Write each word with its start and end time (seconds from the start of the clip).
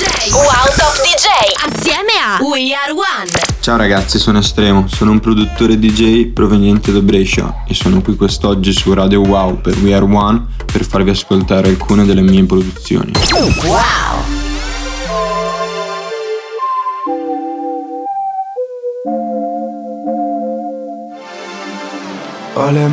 DJ. 0.00 0.32
Wow 0.32 0.64
Top 0.76 0.96
DJ. 1.02 1.26
Assieme 1.62 2.12
a 2.24 2.42
We 2.42 2.72
Are 2.72 2.90
One. 2.90 3.30
Ciao 3.60 3.76
ragazzi, 3.76 4.18
sono 4.18 4.38
Estremo, 4.38 4.88
sono 4.88 5.10
un 5.10 5.20
produttore 5.20 5.78
DJ 5.78 6.28
proveniente 6.28 6.90
da 6.90 7.00
Brescia 7.00 7.64
e 7.68 7.74
sono 7.74 8.00
qui 8.00 8.16
quest'oggi 8.16 8.72
su 8.72 8.94
Radio 8.94 9.20
Wow 9.20 9.60
per 9.60 9.76
We 9.76 9.92
Are 9.92 10.06
One 10.06 10.46
per 10.64 10.86
farvi 10.86 11.10
ascoltare 11.10 11.68
alcune 11.68 12.06
delle 12.06 12.22
mie 12.22 12.44
produzioni. 12.44 13.12
Wow! 13.30 13.78
Ho 22.54 22.70
le 22.70 22.86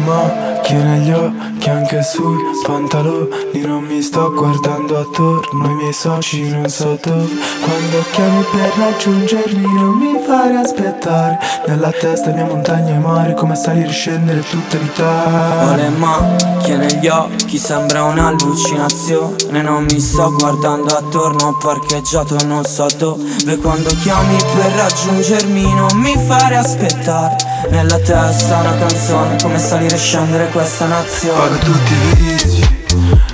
macchie 0.67 0.83
negli 0.83 1.11
occhi 1.11 1.69
anche 1.69 2.03
sui 2.03 2.37
pantaloni 2.65 3.61
Non 3.65 3.83
mi 3.83 4.01
sto 4.01 4.31
guardando 4.33 4.99
attorno, 4.99 5.69
i 5.69 5.73
miei 5.75 5.93
soci 5.93 6.49
non 6.49 6.69
so 6.69 6.97
dove. 7.01 7.35
Quando 7.61 8.03
chiami 8.11 8.43
per 8.51 8.73
raggiungermi 8.77 9.73
non 9.73 9.97
mi 9.97 10.19
fare 10.25 10.55
aspettare. 10.55 11.39
Nella 11.67 11.91
testa 11.91 12.31
mia 12.31 12.45
montagna 12.45 12.93
e 12.93 12.99
mare 12.99 13.33
come 13.33 13.55
salire 13.55 13.89
e 13.89 13.91
scendere 13.91 14.41
tutta 14.41 14.77
l'Italia 14.77 15.71
Ho 15.71 15.75
le 15.75 15.89
macchie 15.89 16.77
negli 16.77 17.07
occhi, 17.07 17.57
sembra 17.57 18.03
un'allucinazione 18.03 19.61
Non 19.61 19.83
mi 19.83 19.99
sto 19.99 20.31
guardando 20.31 20.95
attorno, 20.95 21.47
ho 21.47 21.57
parcheggiato 21.57 22.37
non 22.45 22.63
so 22.63 22.87
dove. 22.97 23.57
Quando 23.57 23.89
chiami 24.01 24.37
per 24.55 24.71
raggiungermi 24.71 25.73
non 25.73 25.89
mi 25.95 26.15
fare 26.25 26.55
aspettare. 26.55 27.35
Nella 27.69 27.99
testa 27.99 28.57
una 28.57 28.77
canzone 28.77 29.37
come 29.41 29.57
salire 29.59 29.95
e 29.95 29.97
scendere 29.97 30.49
questa 30.57 30.87
nazione. 30.87 31.37
Pago 31.37 31.57
tutti 31.57 31.93
i 31.93 32.15
vizi, 32.15 32.85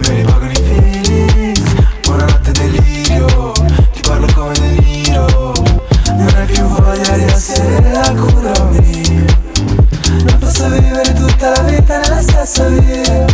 me 0.02 0.14
li 0.14 0.24
pagano 0.24 0.52
i 0.52 0.56
Felix 0.56 1.62
Buonanotte 2.02 2.52
delirio, 2.52 3.52
ti 3.94 4.02
parlo 4.06 4.28
come 4.34 4.52
De 4.52 4.68
Niro. 4.82 5.54
Non 6.18 6.34
hai 6.36 6.46
più 6.48 6.64
voglia 6.64 7.16
di 7.16 7.24
essere 7.24 7.92
la 7.92 8.12
cura 8.12 8.52
mia. 8.72 9.24
Non 10.10 10.38
posso 10.38 10.68
vivere 10.68 11.14
tutta 11.14 11.50
la 11.52 11.62
vita 11.62 12.00
nella 12.00 12.22
stessa 12.22 12.68
via. 12.68 13.26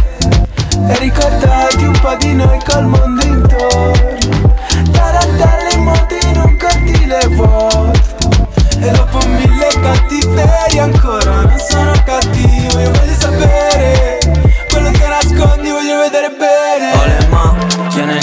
E 0.87 0.97
ricordarti 0.99 1.83
un 1.83 1.99
po' 1.99 2.15
di 2.19 2.35
noi 2.35 2.59
col 2.63 2.85
mondo 2.85 3.25
intorno. 3.25 4.55
Tarantelle 4.91 5.73
in 5.73 5.81
moto 5.81 6.13
in 6.27 6.37
un 6.37 6.57
cortile 6.57 7.27
vuoto. 7.29 7.91
E 8.81 8.91
dopo 8.91 9.17
mille 9.25 9.67
cattiverie 9.81 10.79
ancora 10.79 11.18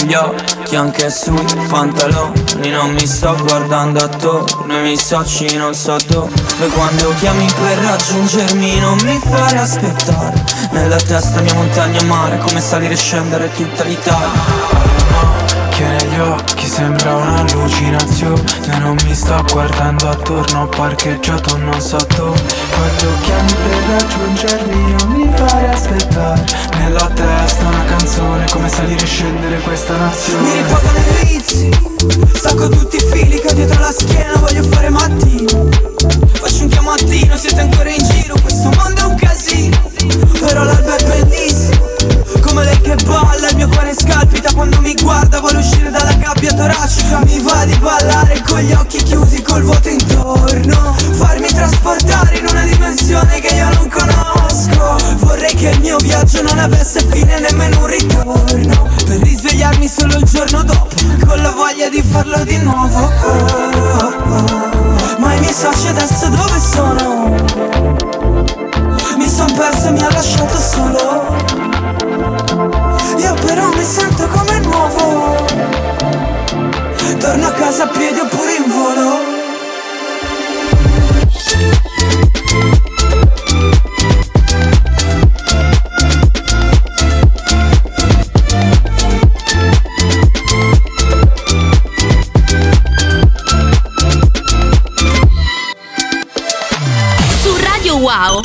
negli 0.07 0.13
occhi 0.13 0.75
anche 0.77 1.09
sui 1.09 1.45
pantaloni. 1.67 2.69
Non 2.69 2.91
mi 2.91 3.05
sto 3.05 3.35
guardando 3.35 3.99
attorno 4.03 4.77
I 4.77 4.81
miei 4.81 4.97
soci 4.97 5.57
non 5.57 5.73
so 5.73 5.97
dove. 6.07 6.31
Quando 6.73 7.13
chiami 7.19 7.45
per 7.45 7.77
raggiungermi 7.77 8.79
Non 8.79 8.97
mi 9.03 9.19
fare 9.19 9.57
aspettare. 9.57 10.43
Nella 10.71 10.97
testa 10.97 11.41
mia 11.41 11.53
montagna 11.53 11.99
e 11.99 12.03
mare 12.05 12.37
Come 12.39 12.59
salire 12.61 12.93
e 12.93 12.97
scendere 12.97 13.51
tutta 13.51 13.83
l'Italia 13.83 14.96
negli 16.17 16.19
occhi 16.19 16.67
sembra 16.67 17.15
un'allucinazione 17.15 18.41
Non 18.79 18.97
mi 19.05 19.13
sto 19.13 19.43
guardando 19.51 20.09
attorno, 20.09 20.63
ho 20.63 20.67
parcheggiato 20.67 21.57
non 21.57 21.79
so 21.79 21.97
dove 22.15 22.41
Quando 22.71 23.19
chiami 23.21 23.53
per 23.53 23.83
raggiungermi 23.89 24.95
non 24.97 25.11
mi 25.11 25.31
fare 25.35 25.69
aspettare. 25.69 26.45
Nella 26.77 27.09
testa 27.13 27.65
una 27.65 27.83
canzone, 27.85 28.45
come 28.51 28.69
salire 28.69 29.03
e 29.03 29.05
scendere 29.05 29.59
questa 29.59 29.95
nazione. 29.95 30.41
Mi 30.41 30.53
ripagano 30.61 30.97
i 30.97 31.25
vizi, 31.25 31.69
stacco 32.33 32.69
tutti 32.69 32.95
i 32.95 32.99
fili 32.99 33.39
che 33.39 33.49
ho 33.49 33.53
dietro 33.53 33.79
la 33.79 33.91
schiena 33.91 34.37
Voglio 34.37 34.63
fare 34.63 34.89
mattino, 34.89 35.69
faccio 36.33 36.63
un 36.63 36.69
chiamattino 36.69 37.37
Siete 37.37 37.61
ancora 37.61 37.89
in 37.89 38.03
giro, 38.09 38.35
questo 38.41 38.69
mondo 38.75 39.01
è 39.01 39.03
un 39.03 39.15
casino. 39.15 39.91
Però 40.39 40.63
l'alba 40.63 40.95
è 40.95 41.03
bellissimo 41.03 41.95
come 42.41 42.63
lei 42.63 42.81
che 42.81 42.95
balla, 43.03 43.46
Vuole 45.57 45.69
uscire 45.69 45.89
dalla 45.89 46.13
gabbia 46.13 46.53
toracica. 46.53 47.19
Mi 47.25 47.39
va 47.39 47.65
di 47.65 47.75
ballare 47.77 48.43
con 48.47 48.59
gli 48.59 48.73
occhi 48.73 49.01
chiusi, 49.01 49.41
col 49.41 49.63
vuoto 49.63 49.89
intorno. 49.89 50.95
Farmi 51.13 51.47
trasportare 51.47 52.37
in 52.37 52.45
una 52.47 52.63
dimensione 52.63 53.39
che 53.39 53.55
io 53.55 53.67
non 53.73 53.89
conosco. 53.89 54.97
Vorrei 55.17 55.55
che 55.55 55.69
il 55.69 55.79
mio 55.79 55.97
viaggio 55.97 56.43
non 56.43 56.59
avesse 56.59 57.03
fine, 57.09 57.39
nemmeno 57.39 57.79
un 57.79 57.87
ritorno. 57.87 58.89
Per 59.03 59.19
risvegliarmi 59.19 59.87
solo 59.87 60.17
il 60.17 60.23
giorno 60.25 60.61
dopo 60.61 60.89
Con 61.25 61.41
la 61.41 61.51
voglia 61.51 61.89
di 61.89 62.03
farlo 62.03 62.43
di 62.43 62.57
nuovo. 62.57 62.99
Oh, 62.99 63.45
oh, 63.57 64.13
oh. 64.29 65.17
Ma 65.17 65.33
i 65.33 65.39
miei 65.39 65.53
soci 65.53 65.87
adesso 65.87 66.29
dove 66.29 66.59
sono? 66.59 67.33
Mi 69.17 69.27
son 69.27 69.51
perso 69.53 69.87
e 69.87 69.91
mi 69.91 70.03
ha 70.03 70.11
lasciato 70.11 70.57
solo 70.59 71.56
casa 77.57 77.83
a 77.83 77.87
piedi 77.87 78.19
oppure 78.19 78.55
in 78.55 78.69
volo. 78.69 79.37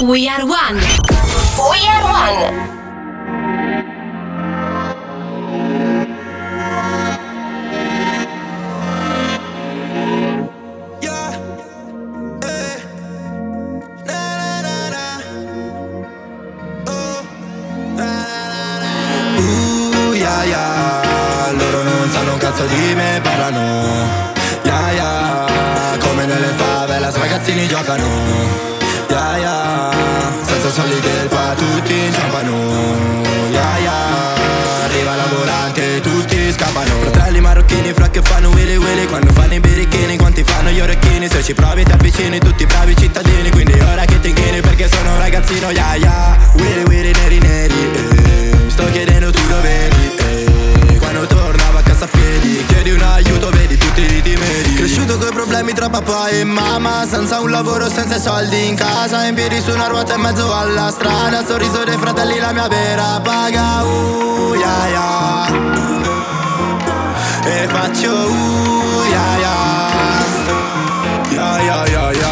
We 0.03 0.29
Are 0.29 0.42
avvicini 42.23 42.39
tutti 42.39 42.67
bravi 42.67 42.97
cittadini 42.97 43.51
Quindi 43.51 43.79
ora 43.81 44.05
che 44.05 44.21
ti 44.21 44.29
inchini 44.29 44.61
perché 44.61 44.89
sono 44.89 45.13
un 45.13 45.19
ragazzino 45.19 45.71
Ya 45.71 45.95
ya 45.97 46.39
Willy 46.55 46.83
willy 46.85 47.13
neri 47.13 47.39
neri 47.39 47.91
eh. 47.95 48.71
Sto 48.71 48.85
chiedendo 48.91 49.31
tu 49.31 49.41
dove 49.47 49.69
eri 49.69 50.15
eh. 50.17 50.99
Quando 50.99 51.27
tornavo 51.27 51.79
a 51.79 51.83
casa 51.83 52.05
a 52.05 52.09
piedi 52.09 52.65
Chiedi 52.67 52.91
un 52.91 53.03
aiuto, 53.03 53.51
vedi 53.51 53.77
tutti 53.77 54.03
i 54.03 54.23
timidi 54.23 54.75
Cresciuto 54.75 55.19
coi 55.19 55.33
problemi 55.33 55.73
tra 55.73 55.89
papà 55.89 56.29
e 56.29 56.45
mamma 56.45 57.07
Senza 57.09 57.41
un 57.41 57.51
lavoro, 57.51 57.89
senza 57.89 58.19
soldi 58.19 58.69
in 58.69 58.77
casa 58.77 59.25
In 59.25 59.35
piedi 59.35 59.61
su 59.61 59.71
una 59.71 59.87
ruota 59.87 60.15
in 60.15 60.21
mezzo 60.21 60.55
alla 60.55 60.91
strada 60.91 61.45
Sorriso 61.45 61.85
dei 61.85 61.97
fratelli, 61.97 62.39
la 62.39 62.53
mia 62.53 62.69
vera 62.69 63.21
paga 63.21 63.83
uh, 63.83 64.55
yeah, 64.55 64.87
yeah. 64.89 65.71
E 67.45 67.67
faccio 67.69 68.11
uh, 68.11 69.82
yeah, 71.65 71.85
yeah. 71.87 72.13
Yeah, 72.13 72.32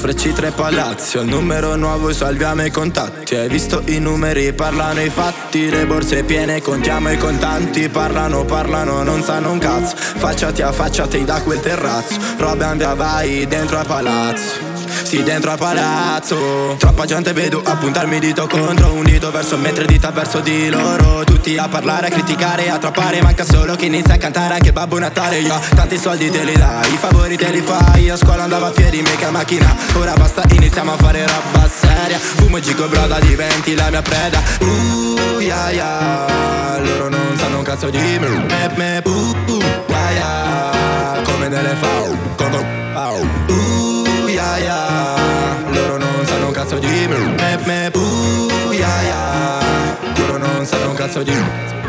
sfrecci 0.00 0.32
tre 0.32 0.50
palazzi 0.50 1.18
Ho 1.18 1.20
il 1.20 1.28
numero 1.28 1.76
nuovo 1.76 2.10
salviamo 2.10 2.64
i 2.64 2.70
contatti. 2.70 3.34
Hai 3.34 3.48
visto 3.48 3.82
i 3.86 3.98
numeri, 3.98 4.54
parlano 4.54 5.02
i 5.02 5.10
fatti 5.10 5.68
Le 5.68 5.84
borse 5.84 6.24
piene, 6.24 6.62
contiamo 6.62 7.10
i 7.10 7.18
contanti. 7.18 7.90
Parlano, 7.90 8.46
parlano, 8.46 9.02
non 9.02 9.22
sanno 9.22 9.52
un 9.52 9.58
cazzo. 9.58 9.94
Facciati 9.96 10.62
a 10.62 10.72
facciati 10.72 11.22
da 11.24 11.42
quel 11.42 11.60
terrazzo. 11.60 12.18
Robe 12.38 12.66
via 12.76 12.94
vai 12.94 13.46
dentro 13.46 13.78
al 13.78 13.86
palazzo 13.86 14.69
sì 15.10 15.24
dentro 15.24 15.50
al 15.50 15.58
palazzo. 15.58 16.76
Troppa 16.78 17.04
gente 17.04 17.32
vedo 17.32 17.60
a 17.64 17.74
puntarmi 17.74 18.20
dito 18.20 18.46
contro 18.46 18.92
un 18.92 19.02
dito 19.02 19.32
Verso 19.32 19.56
mentre 19.56 19.84
dita 19.84 20.12
verso 20.12 20.38
di 20.38 20.68
loro. 20.68 21.24
Tutti 21.24 21.56
a 21.56 21.66
parlare, 21.66 22.06
a 22.06 22.10
criticare, 22.10 22.70
a 22.70 22.78
trappare 22.78 23.20
Manca 23.20 23.44
solo 23.44 23.74
chi 23.74 23.86
inizia 23.86 24.14
a 24.14 24.18
cantare 24.18 24.54
anche 24.54 24.72
Babbo 24.72 25.00
Natale 25.00 25.40
Io 25.40 25.58
tanti 25.74 25.98
soldi 25.98 26.30
te 26.30 26.44
li 26.44 26.52
dai, 26.52 26.92
i 26.92 26.96
favori 26.96 27.36
te 27.36 27.50
li 27.50 27.60
fai. 27.60 28.08
A 28.08 28.16
scuola 28.16 28.44
andavo 28.44 28.66
a 28.66 28.70
piedi, 28.70 29.02
mica 29.02 29.32
macchina 29.32 29.74
Ora 29.94 30.12
basta, 30.12 30.44
iniziamo 30.48 30.92
a 30.92 30.96
fare 30.96 31.26
roba 31.26 31.68
seria. 31.68 32.18
Fumo 32.18 32.58
e 32.58 32.60
gigo 32.60 32.86
broda, 32.86 33.18
diventi 33.18 33.74
la 33.74 33.90
mia 33.90 34.02
preda. 34.02 34.40
Uh, 34.60 35.40
yeah, 35.40 35.70
yeah. 35.70 36.78
Loro 36.84 37.08
non 37.08 37.36
sanno 37.36 37.58
un 37.58 37.64
cazzo 37.64 37.90
di 37.90 37.98
me 37.98 38.28
Me, 38.28 38.72
me, 38.76 39.02
uh, 39.04 39.10
uh, 39.10 39.62
yeah, 39.88 40.10
yeah. 40.12 41.22
Come 41.24 41.48
delle 41.48 41.74
fau, 41.80 42.16
con, 42.36 42.50
con, 42.50 43.69
yeah 44.60 45.72
Loro 45.72 45.96
non 45.96 46.24
sanno 46.26 46.46
un 46.46 46.52
cazzo 46.52 46.78
di 46.78 47.06
me 47.08 47.18
Me, 47.18 47.58
me, 47.64 47.90
yeah, 48.72 49.02
yeah 49.02 49.98
Loro 50.16 50.38
non 50.38 50.64
sanno 50.64 50.90
un 50.90 50.96
cazzo 50.96 51.22
di 51.22 51.32
me 51.32 51.79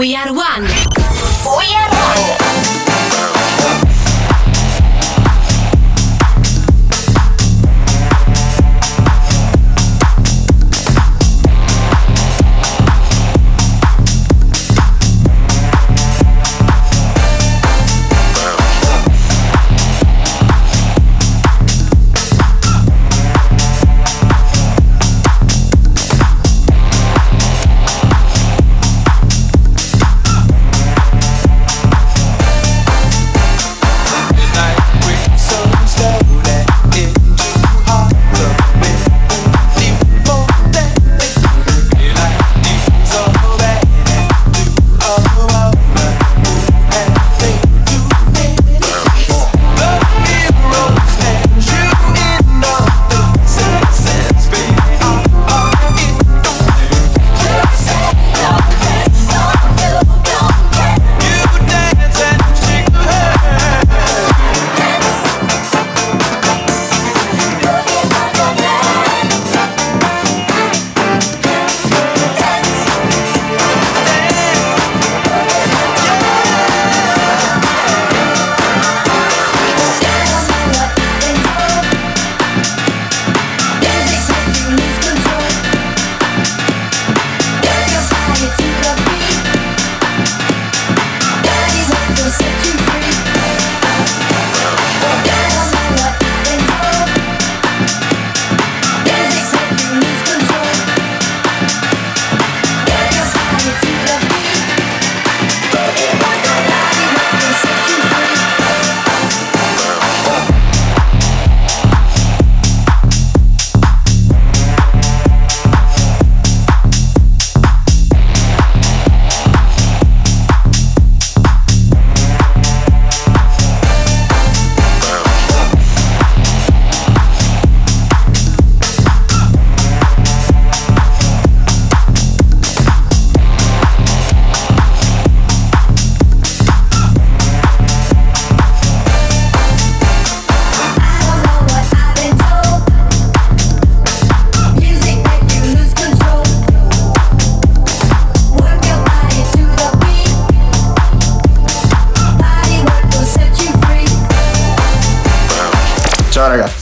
We 0.00 0.16
Are 0.16 0.32
One. 0.32 0.79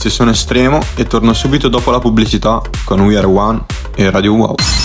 Sono 0.09 0.31
Estremo 0.31 0.79
e 0.95 1.05
torno 1.05 1.33
subito 1.33 1.67
dopo 1.67 1.91
la 1.91 1.99
pubblicità 1.99 2.61
con 2.83 3.01
We 3.01 3.17
Are 3.17 3.27
One 3.27 3.63
e 3.95 4.09
Radio 4.09 4.33
Wow. 4.33 4.78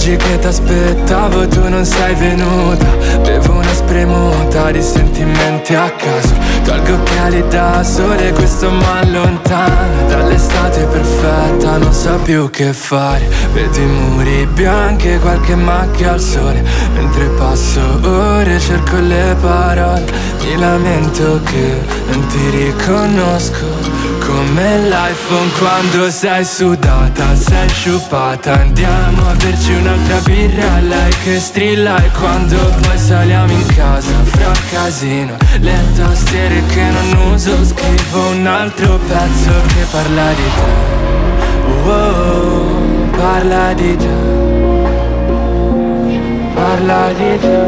Oggi 0.00 0.16
che 0.16 0.38
t'aspettavo 0.38 1.46
tu 1.46 1.68
non 1.68 1.84
sei 1.84 2.14
venuta. 2.14 2.86
Bevo 3.20 3.52
una 3.52 3.70
spremuta 3.74 4.70
di 4.70 4.80
sentimenti 4.80 5.74
a 5.74 5.90
caso. 5.90 6.34
Tolgo 6.64 6.94
occhiali 6.94 7.46
da 7.48 7.82
sole, 7.82 8.32
questo 8.32 8.70
m'allontana 8.70 10.02
Dall'estate 10.08 10.84
perfetta, 10.84 11.76
non 11.76 11.92
so 11.92 12.18
più 12.24 12.48
che 12.48 12.72
fare. 12.72 13.28
Vedo 13.52 13.78
i 13.78 13.86
muri 13.86 14.46
bianchi 14.46 15.10
e 15.10 15.18
qualche 15.18 15.54
macchia 15.54 16.12
al 16.12 16.20
sole. 16.20 16.64
Mentre 16.94 17.26
passo 17.36 17.82
ore 18.02 18.58
cerco 18.58 18.96
le 19.00 19.36
parole. 19.38 20.06
Mi 20.40 20.56
lamento 20.56 21.40
che 21.44 21.78
non 22.08 22.26
ti 22.26 22.48
riconosco 22.48 23.99
come 24.30 24.88
l'iPhone 24.88 25.50
quando 25.58 26.10
sei 26.10 26.44
sudata, 26.44 27.34
sei 27.34 27.68
sciupata. 27.68 28.60
Andiamo 28.60 29.28
a 29.28 29.34
berci 29.34 29.72
un'altra 29.72 30.18
birra, 30.20 30.78
lei 30.80 31.12
che 31.22 31.40
strilla 31.40 31.96
E 32.02 32.10
quando 32.18 32.56
poi 32.80 32.98
saliamo 32.98 33.52
in 33.52 33.66
casa, 33.74 34.12
fra 34.24 34.52
casino. 34.70 35.36
Le 35.60 35.78
tastiere 35.96 36.62
che 36.66 36.82
non 36.82 37.32
uso, 37.32 37.64
scrivo 37.64 38.28
un 38.30 38.46
altro 38.46 38.98
pezzo 38.98 39.52
che 39.74 39.84
parla 39.90 40.32
di 40.32 40.50
te. 40.58 41.88
Oh, 41.88 43.08
parla 43.16 43.72
di 43.74 43.96
te. 43.96 44.18
Parla 46.54 47.12
di 47.12 47.38
te. 47.38 47.58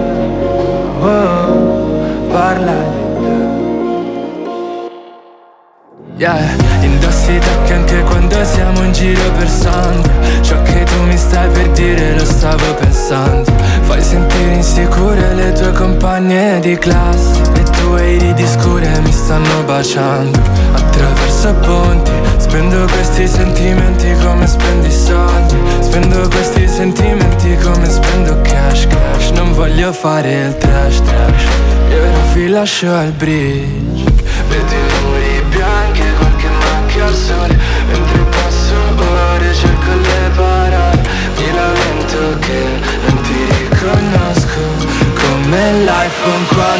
Oh, 1.01 2.29
parla 2.31 2.73
di 2.73 2.97
te 2.97 3.02
Yeah, 6.23 6.39
indossi 6.83 7.37
tacchi 7.37 7.73
anche 7.73 8.01
quando 8.05 8.45
siamo 8.45 8.85
in 8.85 8.93
giro 8.93 9.29
per 9.33 9.49
sangue. 9.49 10.09
Ciò 10.43 10.63
che 10.63 10.85
tu 10.85 11.03
mi 11.03 11.17
stai 11.17 11.49
per 11.49 11.69
dire 11.71 12.17
lo 12.17 12.25
stavo 12.25 12.75
pensando. 12.75 13.51
Fai 13.81 14.01
sentire 14.01 14.55
insicure 14.55 15.35
le 15.35 15.53
tue 15.53 15.73
compagne 15.73 16.61
di 16.61 16.79
classe. 16.79 17.41
E 17.55 17.63
tu 17.65 17.97
e 17.97 18.15
i 18.15 18.19
ridi 18.21 18.47
scure 18.47 19.01
mi 19.01 19.11
stanno 19.11 19.65
baciando. 19.65 20.39
Attraverso 20.75 21.55
ponti 21.55 22.13
Spendo 22.37 22.87
questi 22.87 23.27
sentimenti 23.27 24.15
come 24.25 24.47
spendi 24.47 24.93
soldi. 24.93 25.57
Spendo 25.81 26.29
questi 26.29 26.69
sentimenti 26.69 27.57
come 27.65 27.91
spendo 27.91 28.41
cash 28.43 28.87
cash. 28.87 29.31
Non 29.31 29.55
voglio 29.55 29.93
fare 29.93 30.33
il 30.33 30.57
trash 30.57 31.03
trash. 31.03 31.45
Io 31.91 32.33
vi 32.35 32.47
lascio 32.47 32.95
al 32.95 33.11
bridge. 33.11 34.05
Vedi 34.49 34.92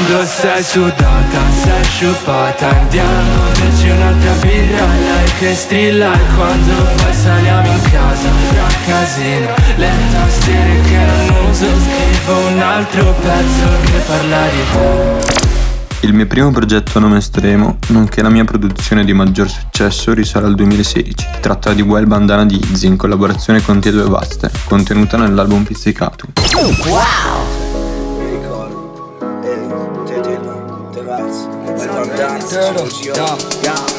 quando 0.03 0.27
sei 0.27 0.63
sudata, 0.63 1.41
sei 1.63 1.85
sciupata 1.85 2.69
Andiamo 2.69 3.45
a 3.45 3.59
berci 3.59 3.89
un'altra 3.89 4.33
birra 4.41 4.87
Lei 4.87 5.33
che 5.39 5.55
strilla 5.55 6.13
e 6.13 6.35
quando 6.35 6.73
poi 6.97 7.15
saliamo 7.15 7.71
in 7.71 7.83
casa 7.91 8.29
Fra 8.49 8.67
casino, 8.87 9.55
le 9.77 9.91
tastiere 10.11 10.81
che 10.83 10.97
non 10.97 11.51
uso 11.51 11.67
Scrivo 11.67 12.47
un 12.49 12.59
altro 12.61 13.15
pezzo 13.21 13.65
che 13.85 13.99
parla 14.07 14.49
di 14.49 14.63
te 14.73 16.07
Il 16.07 16.15
mio 16.15 16.27
primo 16.27 16.51
progetto 16.51 16.99
a 16.99 17.01
nome 17.01 17.19
estremo, 17.19 17.79
nonché 17.89 18.23
la 18.23 18.31
mia 18.31 18.45
produzione 18.45 19.05
di 19.05 19.13
maggior 19.13 19.49
successo, 19.49 20.13
risale 20.13 20.47
al 20.47 20.57
2016. 20.57 21.15
Tratta 21.41 21.73
di 21.73 21.83
Well 21.83 22.09
Bandana 22.09 22.45
di 22.45 22.61
Izzy 22.73 22.89
in 22.89 22.97
collaborazione 22.97 23.63
con 23.63 23.79
Tie 23.79 23.93
Due 23.93 24.09
Vaste, 24.09 24.51
contenuta 24.65 25.17
nell'album 25.17 25.63
Pizzicato. 25.63 26.27
turtle. 32.53 32.87
Yeah. 33.01 33.39
yeah. 33.63 33.92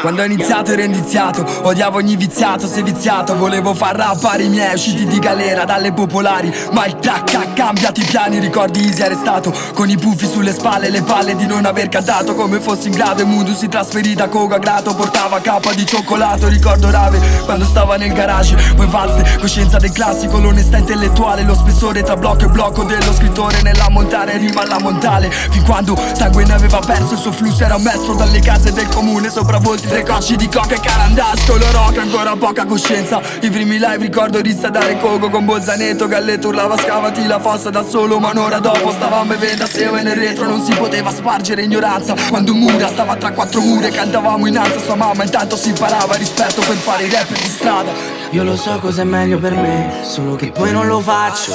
Quando 0.00 0.22
ho 0.22 0.24
iniziato 0.24 0.72
ero 0.72 0.82
indiziato, 0.82 1.44
odiavo 1.62 1.96
ogni 1.96 2.16
viziato, 2.16 2.66
sei 2.66 2.82
viziato 2.82 3.36
Volevo 3.36 3.74
far 3.74 3.96
rappare 3.96 4.42
i 4.42 4.48
miei 4.48 4.74
usciti 4.74 5.06
di 5.06 5.18
galera 5.18 5.64
dalle 5.64 5.92
popolari 5.92 6.52
Ma 6.72 6.86
il 6.86 6.96
tac 6.98 7.34
ha 7.34 7.46
cambiato 7.54 8.00
i 8.00 8.04
piani, 8.04 8.38
ricordi 8.38 8.84
easy 8.84 9.02
arrestato 9.02 9.52
Con 9.72 9.88
i 9.88 9.96
puffi 9.96 10.26
sulle 10.26 10.52
spalle, 10.52 10.90
le 10.90 11.02
palle 11.02 11.34
di 11.34 11.46
non 11.46 11.64
aver 11.64 11.88
cantato 11.88 12.34
Come 12.34 12.60
fossi 12.60 12.88
in 12.88 12.94
grado 12.94 13.22
e 13.22 13.24
Mudu 13.24 13.54
si 13.54 13.68
trasferì 13.68 14.14
da 14.14 14.28
Coca 14.28 14.58
Grato 14.58 14.94
Portava 14.94 15.40
cappa 15.40 15.72
di 15.72 15.86
cioccolato, 15.86 16.48
ricordo 16.48 16.90
rave 16.90 17.20
quando 17.44 17.64
stava 17.64 17.96
nel 17.96 18.12
garage 18.12 18.56
Poi 18.76 18.86
valse, 18.86 19.38
coscienza 19.38 19.78
del 19.78 19.92
classico, 19.92 20.38
l'onestà 20.38 20.76
intellettuale 20.76 21.42
Lo 21.42 21.54
spessore 21.54 22.02
tra 22.02 22.16
blocco 22.16 22.44
e 22.44 22.48
blocco 22.48 22.82
dello 22.84 23.12
scrittore 23.12 23.62
Nella 23.62 23.88
montare 23.88 24.36
rima 24.36 24.62
alla 24.62 24.78
montale 24.78 25.30
Fin 25.30 25.62
quando 25.64 25.98
sangue 26.14 26.44
ne 26.44 26.54
aveva 26.54 26.80
perso, 26.80 27.14
il 27.14 27.18
suo 27.18 27.32
flusso 27.32 27.64
era 27.64 27.78
messo 27.78 28.12
dalle 28.14 28.40
case 28.40 28.72
del 28.72 28.88
comune 28.88 29.30
Sopravolti 29.30 29.69
tre 29.78 30.02
cocci 30.04 30.36
di 30.36 30.48
coca 30.48 30.74
e 30.74 30.80
carandasco 30.80 31.56
Lo 31.56 31.70
rock 31.70 31.98
ancora 31.98 32.34
poca 32.36 32.64
coscienza 32.64 33.20
I 33.40 33.50
primi 33.50 33.78
live 33.78 33.98
ricordo 33.98 34.40
risadare 34.40 34.98
coco 34.98 35.28
con 35.30 35.44
Bolzanetto 35.44 36.06
Galletto 36.06 36.48
urlava 36.48 36.76
scavati 36.76 37.26
la 37.26 37.38
fossa 37.38 37.70
da 37.70 37.84
solo 37.84 38.18
Ma 38.18 38.30
un'ora 38.30 38.58
dopo 38.58 38.90
stavamo 38.90 39.24
bevendo 39.24 39.64
assieme 39.64 40.02
nel 40.02 40.16
retro 40.16 40.46
Non 40.46 40.60
si 40.62 40.74
poteva 40.74 41.10
spargere 41.10 41.62
ignoranza 41.62 42.14
Quando 42.28 42.54
Mura 42.54 42.88
stava 42.88 43.16
tra 43.16 43.32
quattro 43.32 43.60
mura 43.60 43.88
cantavamo 43.88 44.46
in 44.46 44.58
alza 44.58 44.78
Sua 44.78 44.94
mamma 44.94 45.24
intanto 45.24 45.56
si 45.56 45.68
imparava 45.68 46.14
rispetto 46.14 46.60
per 46.62 46.76
fare 46.76 47.04
i 47.04 47.10
rapper 47.10 47.38
di 47.38 47.48
strada 47.48 47.92
Io 48.30 48.44
lo 48.44 48.56
so 48.56 48.78
cos'è 48.78 49.04
meglio 49.04 49.38
per 49.38 49.54
me, 49.54 50.02
solo 50.04 50.36
che 50.36 50.52
poi 50.52 50.70
non 50.70 50.86
lo 50.86 51.00
faccio. 51.00 51.52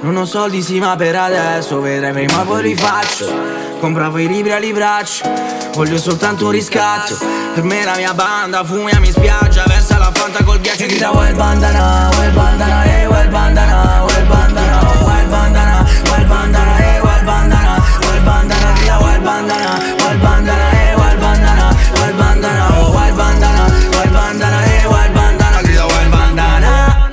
Non 0.00 0.16
ho 0.16 0.24
soldi 0.24 0.60
sì 0.60 0.80
ma 0.80 0.96
per 0.96 1.14
adesso 1.14 1.80
vedrai 1.80 2.12
prima 2.12 2.42
poi 2.42 2.62
rifaccio. 2.62 3.32
Compravo 3.78 4.18
i 4.18 4.26
libri 4.26 4.52
a 4.52 4.58
libraccio, 4.58 5.30
voglio 5.74 5.98
soltanto 5.98 6.46
un 6.46 6.50
riscatto. 6.52 7.16
Per 7.54 7.62
me 7.64 7.84
la 7.84 7.96
mia 7.96 8.14
banda 8.14 8.64
fumiami 8.64 9.08
in 9.08 9.12
spiaggia, 9.12 9.64
versa 9.66 9.98
la 9.98 10.10
fanta 10.12 10.42
col 10.44 10.60
ghiaccio 10.60 10.84
e 10.84 10.86
grida 10.86 11.10
Wild 11.10 11.34
bandana, 11.36 12.10
wild 12.16 12.34
bandana, 12.34 12.84
eh 12.84 13.06
wild 13.06 13.30
bandana, 13.30 14.04
wild 14.04 14.26
bandana, 14.26 14.80
wild 15.04 15.28
bandana, 15.28 15.86
wild 16.04 16.26
bandana, 16.26 16.78
eh 16.78 17.00
wild 17.00 17.24
bandana, 17.24 17.82
wild 18.00 18.24
bandana, 18.24 18.72
grida 18.74 18.98
wild 18.98 19.22
bandana, 19.22 19.78
wild 19.98 20.20
bandana, 20.20 20.70
eh 20.70 20.94
wild 20.94 21.18
bandana, 21.20 21.76
wild 21.94 22.16
bandana, 22.16 22.68
oh 22.78 22.92
wild 22.92 23.16
bandana, 23.16 23.64
wild 23.90 24.12
bandana, 24.12 24.64
eh 24.64 24.86
wild 24.86 25.12
bandana, 25.12 25.62
grida 25.62 25.86
wild 25.86 26.10
bandana. 26.10 27.08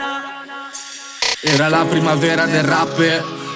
Era 1.42 1.70
la 1.70 1.86
primavera 1.86 2.46
del 2.46 2.64
rap 2.64 2.96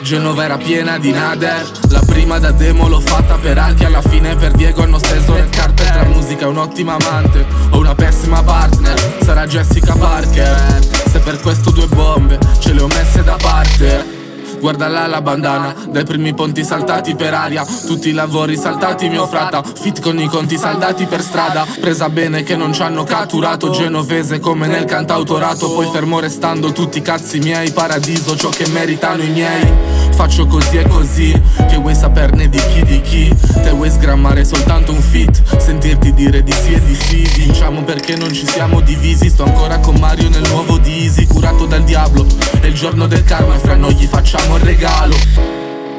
Genova 0.01 0.43
era 0.43 0.57
piena 0.57 0.97
di 0.97 1.11
nade 1.11 1.63
La 1.89 2.01
prima 2.05 2.39
da 2.39 2.51
demo 2.51 2.87
l'ho 2.87 2.99
fatta 2.99 3.35
per 3.35 3.57
Archi 3.57 3.85
Alla 3.85 4.01
fine 4.01 4.35
per 4.35 4.51
Diego 4.51 4.81
hanno 4.81 4.97
steso 4.97 5.33
nel 5.33 5.49
carpet 5.49 5.93
La 5.93 6.05
musica 6.05 6.45
è 6.45 6.47
un'ottima 6.47 6.97
amante 6.99 7.45
O 7.69 7.77
una 7.77 7.93
pessima 7.93 8.41
partner 8.41 8.99
Sarà 9.21 9.45
Jessica 9.45 9.93
Parker. 9.95 10.79
Se 11.09 11.19
per 11.19 11.39
questo 11.39 11.69
due 11.71 11.87
bombe 11.87 12.39
Ce 12.59 12.73
le 12.73 12.81
ho 12.81 12.87
messe 12.87 13.23
da 13.23 13.37
parte 13.39 14.20
Guarda 14.61 14.87
là 14.87 15.07
la 15.07 15.23
bandana, 15.23 15.73
dai 15.89 16.03
primi 16.03 16.35
ponti 16.35 16.63
saltati 16.63 17.15
per 17.15 17.33
aria. 17.33 17.65
Tutti 17.65 18.09
i 18.09 18.11
lavori 18.11 18.55
saltati 18.55 19.09
mio 19.09 19.25
frata. 19.25 19.63
Fit 19.63 19.99
con 20.01 20.19
i 20.19 20.27
conti 20.27 20.55
saldati 20.55 21.07
per 21.07 21.23
strada. 21.23 21.65
Presa 21.79 22.09
bene 22.09 22.43
che 22.43 22.55
non 22.55 22.71
ci 22.71 22.83
hanno 22.83 23.03
catturato. 23.03 23.71
Genovese 23.71 24.39
come 24.39 24.67
nel 24.67 24.85
cantautorato. 24.85 25.71
Poi 25.71 25.87
fermo 25.91 26.19
restando 26.19 26.71
tutti 26.73 26.99
i 26.99 27.01
cazzi 27.01 27.39
miei. 27.39 27.71
Paradiso 27.71 28.35
ciò 28.35 28.49
che 28.49 28.67
meritano 28.67 29.23
i 29.23 29.29
miei. 29.29 29.67
Faccio 30.13 30.45
così 30.45 30.77
e 30.77 30.87
così 30.87 31.41
Che 31.67 31.77
vuoi 31.77 31.95
saperne 31.95 32.47
di 32.47 32.59
chi 32.59 32.83
di 32.83 33.01
chi? 33.01 33.35
Te 33.63 33.71
vuoi 33.71 33.89
sgrammare 33.89 34.43
soltanto 34.45 34.91
un 34.91 35.01
fit? 35.01 35.57
Sentirti 35.57 36.13
dire 36.13 36.43
di 36.43 36.51
sì 36.51 36.73
e 36.73 36.83
di 36.83 36.95
sì. 36.95 37.29
Vinciamo 37.37 37.81
perché 37.83 38.15
non 38.15 38.31
ci 38.31 38.45
siamo 38.45 38.81
divisi. 38.81 39.29
Sto 39.29 39.43
ancora 39.43 39.79
con 39.79 39.95
Mario 39.95 40.29
nel 40.29 40.47
nuovo 40.49 40.77
di 40.77 41.01
Easy 41.01 41.25
Curato 41.25 41.65
dal 41.65 41.83
diavolo. 41.83 42.27
È 42.59 42.67
il 42.67 42.75
giorno 42.75 43.07
del 43.07 43.23
karma 43.23 43.55
e 43.55 43.57
fra 43.57 43.75
noi 43.75 43.95
gli 43.95 44.05
facciamo 44.05 44.50
il 44.55 44.63
regalo 44.63 45.15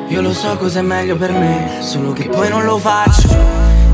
Io 0.09 0.21
lo 0.21 0.33
so 0.33 0.57
cos'è 0.57 0.83
meglio 0.83 1.17
per 1.17 1.33
me, 1.33 1.79
solo 1.81 2.13
che 2.13 2.29
poi 2.29 2.49
non 2.51 2.65
lo 2.65 2.77
faccio. 2.77 3.29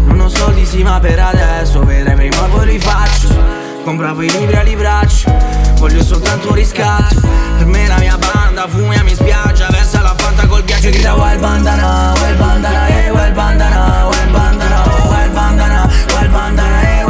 Non 0.06 0.18
ho 0.18 0.28
soldi 0.28 0.64
sì 0.64 0.82
ma 0.82 0.98
per 0.98 1.20
adesso, 1.20 1.80
vedrai 1.84 2.16
prima 2.16 2.46
poi 2.46 2.66
rifaccio. 2.70 3.28
Compravo 3.84 4.22
i 4.22 4.30
libri 4.30 4.56
a 4.56 4.62
libraccio, 4.62 5.32
voglio 5.76 6.02
soltanto 6.02 6.48
un 6.48 6.54
riscatto. 6.54 7.20
Per 7.58 7.66
me 7.66 7.86
la 7.86 7.98
mia 7.98 8.18
banda 8.18 8.66
fumiami 8.66 9.10
in 9.10 9.16
spiaggia, 9.16 9.68
versa 9.70 10.00
la 10.02 10.14
fanta 10.16 10.46
col 10.46 10.64
ghiaccio 10.64 10.90
grida 10.90 11.14
wild 11.14 11.38
bandana, 11.40 12.12
wild 12.20 12.38
bandana, 12.38 12.86
eh 12.88 13.10
wild 13.10 13.34
bandana, 13.34 14.08
wild 14.08 14.30
bandana, 14.32 14.82
wild 15.08 15.32
bandana, 15.32 15.90
wild 16.14 16.30
bandana, 16.30 16.98
eh 16.98 17.07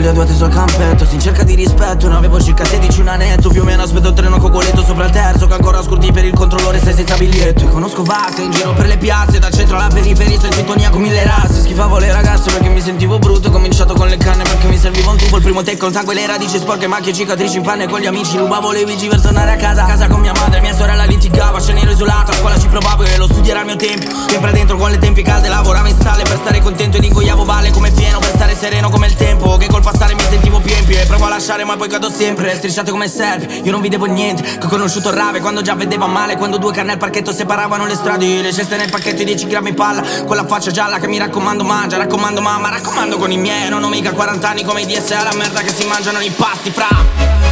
Portavo 0.00 0.06
i 0.06 0.06
fogli 0.06 0.06
adduati 0.06 0.34
sul 0.34 0.48
campetto 0.48 1.04
Si 1.04 1.14
in 1.14 1.20
cerca 1.20 1.42
di 1.42 1.54
rispetto. 1.54 2.08
Ne 2.08 2.16
avevo 2.16 2.40
circa 2.40 2.64
16 2.64 3.00
un 3.00 3.08
anetto 3.08 3.50
Più 3.50 3.60
o 3.60 3.64
meno 3.64 3.82
aspetto 3.82 4.08
il 4.08 4.14
treno 4.14 4.38
cogoletto 4.38 4.82
sopra 4.82 5.04
il 5.04 5.10
terzo 5.10 5.46
Che 5.46 5.52
ancora 5.52 5.82
scurti 5.82 6.10
per 6.12 6.24
il 6.24 6.32
controllore 6.32 6.78
Stai 6.78 6.94
senza 6.94 7.16
biglietto. 7.16 7.64
E 7.64 7.68
conosco 7.68 8.02
vaste 8.02 8.42
in 8.42 8.50
giro 8.50 8.72
per 8.72 8.86
le 8.86 8.96
piazze 8.96 9.38
Dal 9.38 9.52
centro 9.52 9.76
alla 9.76 9.88
periferia 9.88 10.38
Sto 10.38 10.46
in 10.46 10.52
sintonia 10.52 10.90
con 10.90 11.02
mille 11.02 11.22
razze. 11.24 11.60
Schifavo 11.60 11.98
le 11.98 12.12
ragazze 12.12 12.50
perché 12.50 12.68
mi 12.68 12.80
sentivo 12.80 13.18
brutto 13.18 13.48
Ho 13.48 13.50
cominciato 13.50 13.94
con 13.94 14.08
le 14.08 14.16
canne 14.16 14.42
perché 14.42 14.66
mi 14.68 14.78
serviva 14.78 15.10
un 15.10 15.18
tubo 15.18 15.36
Il 15.36 15.42
primo 15.42 15.62
take 15.62 15.76
con 15.76 15.92
sangue 15.92 16.14
le 16.14 16.26
radici 16.26 16.58
sporche 16.58 16.86
Macchie 16.86 17.12
cicatrici 17.12 17.56
in 17.58 17.62
panne 17.62 17.86
con 17.86 18.00
gli 18.00 18.06
amici 18.06 18.36
Rubavo 18.38 18.72
le 18.72 18.84
bici 18.84 19.06
per 19.06 19.20
tornare 19.20 19.52
a 19.52 19.56
casa. 19.56 19.84
A 19.84 19.86
casa 19.86 20.08
con 20.08 20.20
mia 20.20 20.32
madre 20.32 20.60
Mia 20.60 20.74
sorella 20.74 21.04
litigava 21.04 21.60
Scene 21.60 21.80
isolato 21.80 22.30
A 22.30 22.34
scuola 22.34 22.58
ci 22.58 22.68
provavo 22.68 23.02
E 23.02 23.16
lo 23.18 23.26
studio 23.26 23.50
era 23.50 23.60
il 23.60 23.66
mio 23.66 23.76
tempio. 23.76 24.08
Sempre 24.28 24.52
dentro 24.52 24.76
con 24.76 24.90
le 24.90 24.98
tempi 24.98 25.22
calde 25.22 25.48
Lavoravo 25.48 25.88
in 25.88 25.94
stalle 25.94 26.22
per 26.22 26.38
stare 26.40 26.60
contento 26.60 26.96
Ed 26.96 27.04
ingoiavo 27.04 27.44
balle 27.44 27.70
come 27.70 27.90
pieno 27.90 28.18
Per 28.18 28.30
stare 28.30 28.56
sereno 28.56 28.88
come 28.88 29.06
il 29.06 29.14
tempo 29.14 29.56
Che 29.56 29.66
col 29.66 29.82
passare 29.90 30.14
mi 30.14 30.22
sentivo 30.28 30.60
più 30.60 30.72
empio 30.72 30.98
E 30.98 31.06
provo 31.06 31.24
a 31.24 31.28
lasciare 31.28 31.64
ma 31.64 31.76
poi 31.76 31.88
cado 31.88 32.10
sempre. 32.10 32.54
Strisciate 32.54 32.90
come 32.90 33.08
serve 33.08 33.60
Io 33.62 33.70
non 33.70 33.80
vedevo 33.80 34.06
niente. 34.06 34.42
Che 34.42 34.64
ho 34.64 34.68
conosciuto 34.68 35.12
rave 35.12 35.40
Quando 35.40 35.62
già 35.62 35.74
vedeva 35.74 36.06
male 36.06 36.36
Quando 36.36 36.58
due 36.58 36.72
canne 36.72 36.92
al 36.92 36.98
parchetto 36.98 37.32
separavano 37.32 37.86
le 37.86 37.94
strade. 37.94 38.42
Le 38.42 38.52
ceste 38.52 38.76
nel 38.76 38.90
pacchetto 38.90 39.22
i 39.22 39.24
10 39.24 39.46
grammi 39.46 39.74
palla 39.74 40.02
Con 40.26 40.36
la 40.36 40.46
faccia 40.46 40.70
gialla 40.70 40.98
che 40.98 41.08
mi 41.08 41.18
raccomando 41.18 41.64
mangia 41.64 41.96
Raccomando 41.96 42.40
mamma 42.40 42.68
Raccomando 42.70 43.18
con 43.18 43.30
i 43.30 43.38
miei. 43.38 43.68
Non 43.68 43.82
ho 43.82 43.88
mica 43.88 44.12
40 44.12 44.48
anni 44.48 44.64
come 44.64 44.82
i 44.82 44.86
DS 44.86 45.10
alla 45.12 45.34
merda 45.34 45.60
che 45.60 45.72
si 45.72 45.86
mangiano 45.86 46.20
i 46.20 46.30
pasti 46.30 46.70
fra. 46.70 46.88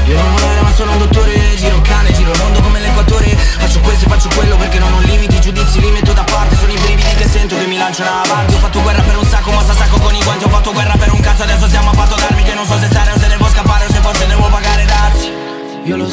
Io 0.06 0.16
non 0.16 0.32
volere 0.32 0.60
ma 0.62 0.72
sono 0.72 0.92
un 0.92 0.98
dottore 0.98 1.56
Giro 1.56 1.80
cane, 1.82 2.12
giro 2.12 2.32
rondo 2.34 2.60
come 2.60 2.80
l'equatore. 2.80 3.36
Faccio 3.36 3.80
questo 3.80 4.06
e 4.06 4.08
faccio 4.08 4.28
quello 4.34 4.56
perché 4.56 4.78
non 4.78 4.92
ho 4.92 5.00
limiti 5.00 5.40
Giudizi 5.40 5.80
li 5.80 5.90
metto 5.90 6.12
da 6.12 6.24
parte. 6.24 6.56
Sono 6.56 6.72
i 6.72 6.78
brividi 6.78 7.14
che 7.16 7.28
sento 7.28 7.56
che 7.56 7.66
mi 7.66 7.76
lanciano 7.76 8.22
avanti. 8.22 8.54
Ho 8.54 8.58
fatto 8.58 8.80
guerra 8.80 9.02
per 9.02 9.16
un 9.16 9.24
sacco 9.24 9.50
ma 9.50 9.62
sa 9.64 9.74
sacco 9.74 9.98
con 9.98 10.14
i 10.14 10.22
guanti. 10.22 10.44
Ho 10.44 10.48
fatto 10.48 10.72
guerra 10.72 10.94
per 10.96 11.12
un 11.12 11.20
cazzo 11.20 11.42
adesso 11.42 11.68
siamo 11.68 11.90
a 11.90 11.94
patto 11.94 12.14
d'armi 12.14 12.27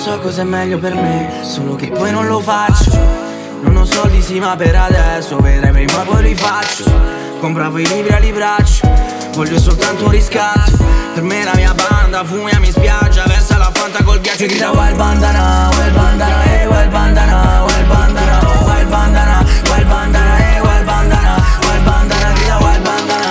So 0.06 0.20
cos'è 0.20 0.44
meglio 0.44 0.78
per 0.78 0.94
me, 0.94 1.42
solo 1.42 1.74
che 1.74 1.88
poi 1.88 2.12
non 2.12 2.28
lo 2.28 2.40
faccio. 2.40 2.92
Non 3.62 3.76
ho 3.76 3.86
soldi 3.86 4.22
sì 4.22 4.38
ma 4.38 4.56
per 4.56 4.76
adesso, 4.76 5.38
vedrai 5.38 5.72
prima 5.72 6.04
poi 6.04 6.22
li 6.22 6.36
faccio. 6.36 6.84
Compravo 7.40 7.80
i 7.80 7.88
libri 7.88 8.14
a 8.14 8.32
braccia, 8.32 8.88
voglio 9.34 9.58
soltanto 9.60 10.04
un 10.04 10.12
riscatto. 10.12 10.78
Per 11.16 11.24
me 11.24 11.44
la 11.44 11.54
mia 11.56 11.74
banda 11.74 12.24
fumia 12.24 12.60
mi 12.60 12.70
spiaggia, 12.70 13.24
versa 13.26 13.58
la 13.58 13.72
fanta 13.74 14.04
col 14.04 14.20
ghiaccio. 14.20 14.46
Grida 14.46 14.70
wild 14.70 14.96
bandana, 14.96 15.70
wild 15.76 15.94
bandana, 15.96 16.44
eh 16.44 16.68
wild 16.68 16.92
bandana, 16.92 17.64
wild 17.66 17.88
bandana, 17.88 18.40
oh 18.48 18.64
wild 18.64 18.88
bandana, 18.88 19.46
wild 19.72 19.88
bandana, 19.88 20.38
eh 20.38 20.62
wild 20.62 20.86
bandana, 20.86 21.44
wild 21.62 21.84
bandana, 21.84 22.34
grida 22.36 22.58
wild 22.60 22.84
bandana, 22.84 23.25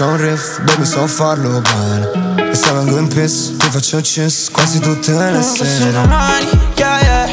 a 0.00 0.04
un 0.06 0.16
riff, 0.18 0.60
baby 0.62 0.84
so 0.84 1.06
farlo 1.06 1.60
bene 1.60 2.50
E 2.50 2.54
se 2.54 2.70
vengo 2.72 2.98
in 2.98 3.08
piss, 3.08 3.56
ti 3.56 3.68
faccio 3.70 4.00
kiss 4.00 4.50
quasi 4.50 4.78
tutte 4.78 5.12
le 5.12 5.40
Forse 5.42 5.64
sere. 5.66 5.92
domani, 5.92 6.48
yeah 6.76 7.00
yeah. 7.00 7.28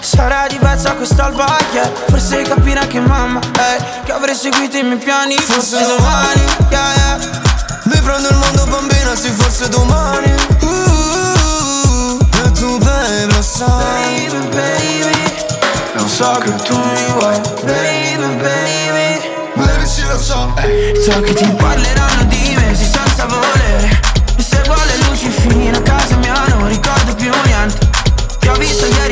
Sarà 0.00 0.46
diversa 0.48 0.92
quest'alba, 0.94 1.56
yeah 1.72 1.90
Forse 2.08 2.42
capirà 2.42 2.86
che 2.86 3.00
mamma, 3.00 3.40
eh 3.40 4.02
Che 4.04 4.12
avrei 4.12 4.34
seguito 4.34 4.76
i 4.76 4.82
miei 4.82 4.98
piani. 4.98 5.36
Forse 5.36 5.78
domani, 5.86 6.42
yeah 6.70 6.94
yeah. 6.94 7.18
Mi 7.84 7.98
prendo 8.00 8.28
il 8.28 8.36
mondo 8.36 8.64
bambina, 8.66 9.14
sì 9.14 9.30
forse 9.30 9.68
domani. 9.68 10.32
Uh, 10.60 12.18
E 12.44 12.52
tu 12.52 12.78
baby 12.78 13.32
lo 13.34 13.42
sai. 13.42 14.26
Baby, 14.28 14.48
baby 14.48 15.18
Lo 15.94 16.06
so 16.08 16.30
che 16.42 16.54
tu 16.64 16.76
mi 16.76 17.12
vuoi. 17.12 17.40
Baby, 17.64 18.36
baby 18.42 19.09
lo 20.10 20.18
so. 20.18 20.52
So 21.04 21.20
che 21.20 21.32
ti 21.34 21.48
parleranno 21.56 22.24
di 22.24 22.54
me, 22.56 22.74
sì 22.74 22.84
senza 22.84 23.26
volere. 23.26 24.00
E 24.36 24.42
seguo 24.42 24.74
le 24.74 24.96
luci 25.06 25.28
fino 25.30 25.76
a 25.76 25.80
casa 25.82 26.16
mia, 26.16 26.34
non 26.48 26.68
ricordo 26.68 27.14
più 27.14 27.30
niente. 27.44 27.88
Ti 28.40 28.48
ho 28.48 28.54
visto 28.54 28.86
ieri 28.86 29.09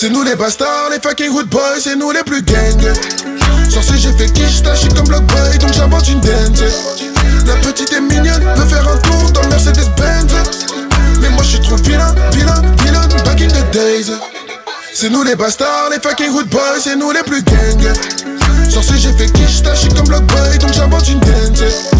C'est 0.00 0.08
nous 0.08 0.22
les 0.22 0.34
bastards, 0.34 0.88
les 0.90 0.98
fucking 0.98 1.28
hood 1.28 1.50
boys, 1.50 1.78
c'est 1.78 1.94
nous 1.94 2.10
les 2.10 2.22
plus 2.22 2.40
gang. 2.40 2.80
Sur 3.68 3.84
ce 3.84 3.92
j'ai 3.98 4.10
fait 4.12 4.32
quiche, 4.32 4.62
suis 4.74 4.88
comme 4.88 5.06
Block 5.06 5.24
Boy, 5.24 5.58
donc 5.58 5.74
j'invente 5.74 6.08
une 6.08 6.20
dance. 6.20 6.62
La 7.46 7.54
petite 7.56 7.92
est 7.92 8.00
mignonne, 8.00 8.42
veut 8.56 8.64
faire 8.64 8.88
un 8.88 8.96
tour 8.96 9.30
dans 9.32 9.42
le 9.42 9.48
Mercedes 9.48 9.90
Benz. 9.98 10.32
Mais 11.20 11.28
moi 11.28 11.42
je 11.42 11.48
suis 11.48 11.60
trop 11.60 11.76
vilain, 11.76 12.14
vilain, 12.32 12.62
vilain, 12.82 13.06
back 13.26 13.42
in 13.42 13.48
the 13.48 13.72
days. 13.74 14.10
C'est 14.94 15.10
nous 15.10 15.22
les 15.22 15.36
bastards, 15.36 15.90
les 15.90 16.00
fucking 16.00 16.30
hood 16.30 16.48
boys, 16.48 16.80
c'est 16.82 16.96
nous 16.96 17.10
les 17.10 17.22
plus 17.22 17.42
gang. 17.42 17.92
Sur 18.70 18.82
ce 18.82 18.94
j'ai 18.94 19.12
fait 19.12 19.30
quiche, 19.30 19.60
suis 19.74 19.90
comme 19.90 20.08
Block 20.08 20.22
Boy, 20.22 20.56
donc 20.60 20.72
j'invente 20.72 21.06
une 21.10 21.20
dance. 21.20 21.90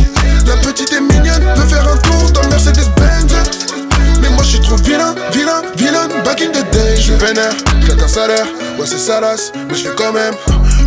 La 0.46 0.56
petite 0.56 0.90
est 0.94 1.02
mignonne, 1.02 1.44
veut 1.54 1.68
faire 1.68 1.86
un 1.86 1.98
tour 1.98 2.30
dans 2.32 2.40
le 2.40 2.48
Mercedes 2.48 2.88
Benz. 2.96 3.79
Mais 4.20 4.28
moi 4.30 4.42
je 4.42 4.50
suis 4.50 4.60
trop 4.60 4.76
vilain, 4.76 5.14
vilain, 5.32 5.62
vilain, 5.76 6.08
back 6.24 6.42
in 6.42 6.50
the 6.50 6.64
day. 6.72 6.96
Je 6.96 7.12
vénère, 7.14 7.52
j'ai 7.80 7.92
un 7.92 8.08
salaire, 8.08 8.46
ouais 8.78 8.86
c'est 8.86 8.98
salace, 8.98 9.52
mais 9.54 9.74
je 9.74 9.88
fais 9.88 9.94
quand 9.96 10.12
même 10.12 10.34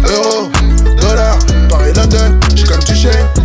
euro, 0.10 0.50
dollar, 1.02 1.38
Paris 1.69 1.93
London, 1.96 2.39
j'suis 2.56 2.67
comme 2.67 2.84
tu 2.84 2.93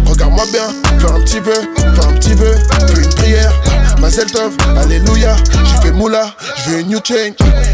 regarde-moi 0.07 0.45
bien, 0.53 0.69
fais 0.99 1.13
un 1.13 1.21
petit 1.21 1.41
peu, 1.41 1.53
fais 1.53 2.07
un 2.07 2.13
petit 2.13 2.35
peu, 2.35 2.53
fais 2.87 3.03
une 3.03 3.15
prière, 3.15 3.53
ma 4.01 4.11
Tov, 4.11 4.53
alléluia, 4.81 5.37
j'ai 5.65 5.89
fait 5.89 5.93
moula, 5.93 6.31
j'veux 6.65 6.81
une 6.81 6.89
new 6.89 7.01
chain, 7.05 7.33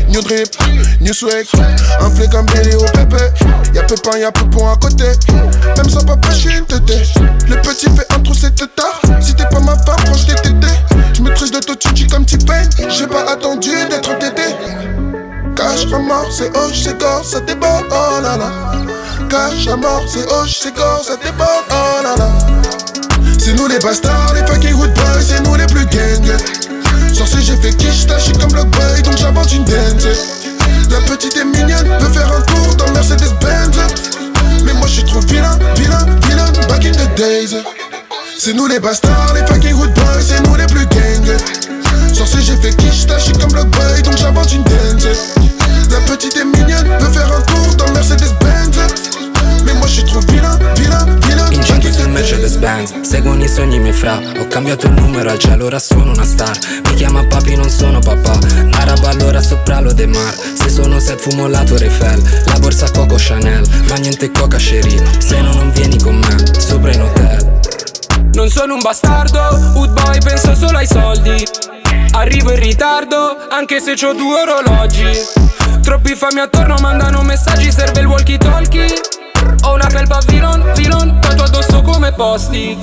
new 0.09 0.21
drip, 0.23 0.49
new 1.01 1.13
swag, 1.13 1.47
un 2.01 2.11
play 2.11 2.29
comme 2.29 2.47
Billy 2.47 2.75
au 2.77 2.85
pépé, 2.85 3.25
y'a 3.75 3.83
peu 3.83 3.97
pain, 3.97 4.19
y'a 4.19 4.33
peu 4.33 4.45
pont 4.51 4.71
à 4.71 4.77
côté, 4.77 5.05
même 5.77 5.89
sans 5.89 6.05
papa 6.05 6.29
j'suis 6.33 6.59
une 6.59 6.67
tété, 6.67 7.03
le 7.49 7.57
petit 7.63 7.87
fait 7.97 8.07
un 8.15 8.21
trou 8.21 8.35
c'est 8.35 8.55
tard, 8.55 9.01
si 9.21 9.35
t'es 9.35 9.45
pas 9.47 9.61
ma 9.61 9.77
femme, 9.85 10.03
proche 10.07 10.27
tes 10.27 10.35
tétés, 10.35 10.67
J'ai 12.27 13.07
pas 13.07 13.31
attendu 13.31 13.71
d'être 13.91 14.11
entêté. 14.11 14.43
Cache 15.57 15.93
à 15.93 15.99
mort, 15.99 16.29
c'est 16.31 16.57
hoche, 16.57 16.83
c'est 16.85 16.99
corps, 16.99 17.25
ça 17.25 17.41
déborde, 17.41 17.85
oh 17.91 18.21
là 18.23 18.37
là. 18.37 18.51
Cache 19.29 19.67
à 19.69 19.77
mort, 19.77 20.03
c'est 20.07 20.31
hoche, 20.33 20.61
c'est 20.63 20.75
corps, 20.75 21.03
ça 21.05 21.17
déborde, 21.17 21.65
oh 21.71 22.03
là 22.03 22.15
là. 22.17 22.31
C'est 23.39 23.53
nous 23.55 23.67
les 23.67 23.79
bastards, 23.79 24.33
les 24.35 24.47
fucking 24.47 24.75
hood 24.75 24.93
boys, 24.95 25.21
c'est 25.21 25.41
nous 25.43 25.55
les 25.55 25.67
plus 25.67 25.85
gang. 25.87 26.37
Sur 27.13 27.27
ce 27.29 27.39
j'ai 27.41 27.57
fait 27.57 27.75
quiche, 27.77 28.07
suis 28.19 28.33
comme 28.33 28.51
Block 28.51 28.69
Boy, 28.69 29.03
donc 29.03 29.17
j'invente 29.17 29.53
une 29.53 29.65
dance. 29.65 30.07
La 30.91 31.01
petite 31.03 31.37
est 31.37 31.45
mignonne, 31.45 31.89
veut 31.99 32.13
faire 32.13 32.33
un 32.33 32.41
tour 32.43 32.75
dans 32.77 32.91
Mercedes-Benz. 32.93 33.77
Mais 34.65 34.73
moi 34.73 34.87
je 34.87 34.95
suis 34.95 35.05
trop 35.05 35.21
vilain, 35.21 35.59
vilain, 35.77 36.07
vilain, 36.29 36.51
back 36.69 36.85
in 36.87 36.93
the 36.93 37.17
days. 37.17 37.57
C'est 38.39 38.55
nous 38.55 38.67
les 38.67 38.81
bastards, 38.81 39.35
les 39.35 39.47
fucking 39.47 39.75
hood 39.75 39.93
boys, 39.95 40.23
c'est 40.23 40.41
nous 40.49 40.55
les 40.55 40.67
plus 40.67 40.87
gangs. 40.87 41.74
Sur 42.15 42.29
ce 42.29 42.39
j'ai 42.39 42.57
fait 42.57 42.77
quiche, 42.77 43.07
suis 43.19 43.33
comme 43.33 43.51
Block 43.51 43.67
Boy, 43.71 44.03
donc 44.03 44.17
j'invente 44.17 44.53
une 44.53 44.63
dance. 44.63 45.35
La 45.91 45.99
petite 46.03 46.37
est 46.37 46.45
mignonne, 46.45 46.87
veut 47.01 47.11
faire 47.11 47.27
un 47.27 47.41
tour 47.43 47.75
dans 47.75 47.93
Mercedes-Benz. 47.93 48.79
Mais 49.65 49.75
moi 49.75 49.89
je 49.89 49.95
suis 49.95 50.05
trop 50.05 50.21
vilain, 50.21 50.57
vilain, 50.77 51.07
vilain, 51.27 51.45
back 51.45 51.55
Incento 51.55 51.89
in 51.89 51.93
sul. 51.93 52.09
Mercedes-Benz 52.11 53.01
Seguono 53.03 53.43
i 53.43 53.49
sogni 53.49 53.81
miei 53.81 53.93
fra. 53.93 54.21
Ho 54.39 54.47
cambiato 54.47 54.87
il 54.87 54.93
numero 54.93 55.29
al 55.29 55.39
cielo, 55.39 55.67
ora 55.67 55.81
sono 55.81 56.13
una 56.13 56.25
star. 56.25 56.57
Mi 56.89 56.95
chiama 56.95 57.25
papi, 57.25 57.57
non 57.57 57.69
sono 57.69 57.99
papà. 57.99 58.39
Araba 58.79 59.09
allora 59.09 59.43
sopra 59.43 59.81
lo 59.81 59.93
De 59.93 60.07
Mar. 60.07 60.35
Se 60.55 60.69
sono 60.69 61.01
set 61.01 61.19
fumo 61.19 61.49
la 61.49 61.65
Torre 61.65 61.87
Eiffel. 61.87 62.23
La 62.47 62.59
borsa 62.61 62.89
Coco 62.93 63.17
Chanel 63.19 63.69
Ma 63.89 63.97
niente 63.97 64.31
coca 64.31 64.59
Cherie. 64.59 65.03
Se 65.19 65.41
no 65.41 65.53
non 65.53 65.73
vieni 65.73 65.99
con 65.99 66.15
me 66.15 66.61
Sopra 66.61 66.93
in 66.93 67.03
hotel. 67.03 67.61
Non 68.35 68.49
sono 68.49 68.75
un 68.75 68.81
bastardo, 68.81 69.39
Wood 69.75 69.91
boy 70.01 70.19
penso 70.21 70.55
solo 70.55 70.79
ai 70.79 70.87
soldi 70.87 71.74
Arrivo 72.13 72.53
in 72.53 72.61
ritardo, 72.61 73.37
anche 73.51 73.81
se 73.81 73.93
ho 74.07 74.13
due 74.13 74.41
orologi 74.41 75.11
Troppi 75.83 76.15
fami 76.15 76.41
attorno 76.41 76.77
mandano 76.81 77.23
messaggi, 77.23 77.71
serve 77.71 78.01
il 78.01 78.07
walkie 78.07 78.39
talkie 78.39 78.87
Ho 79.63 79.75
una 79.75 79.89
felpa 79.89 80.21
vilon, 80.27 80.73
vilon, 80.75 81.19
tanto 81.21 81.43
addosso 81.43 81.83
come 81.83 82.13
posti 82.13 82.79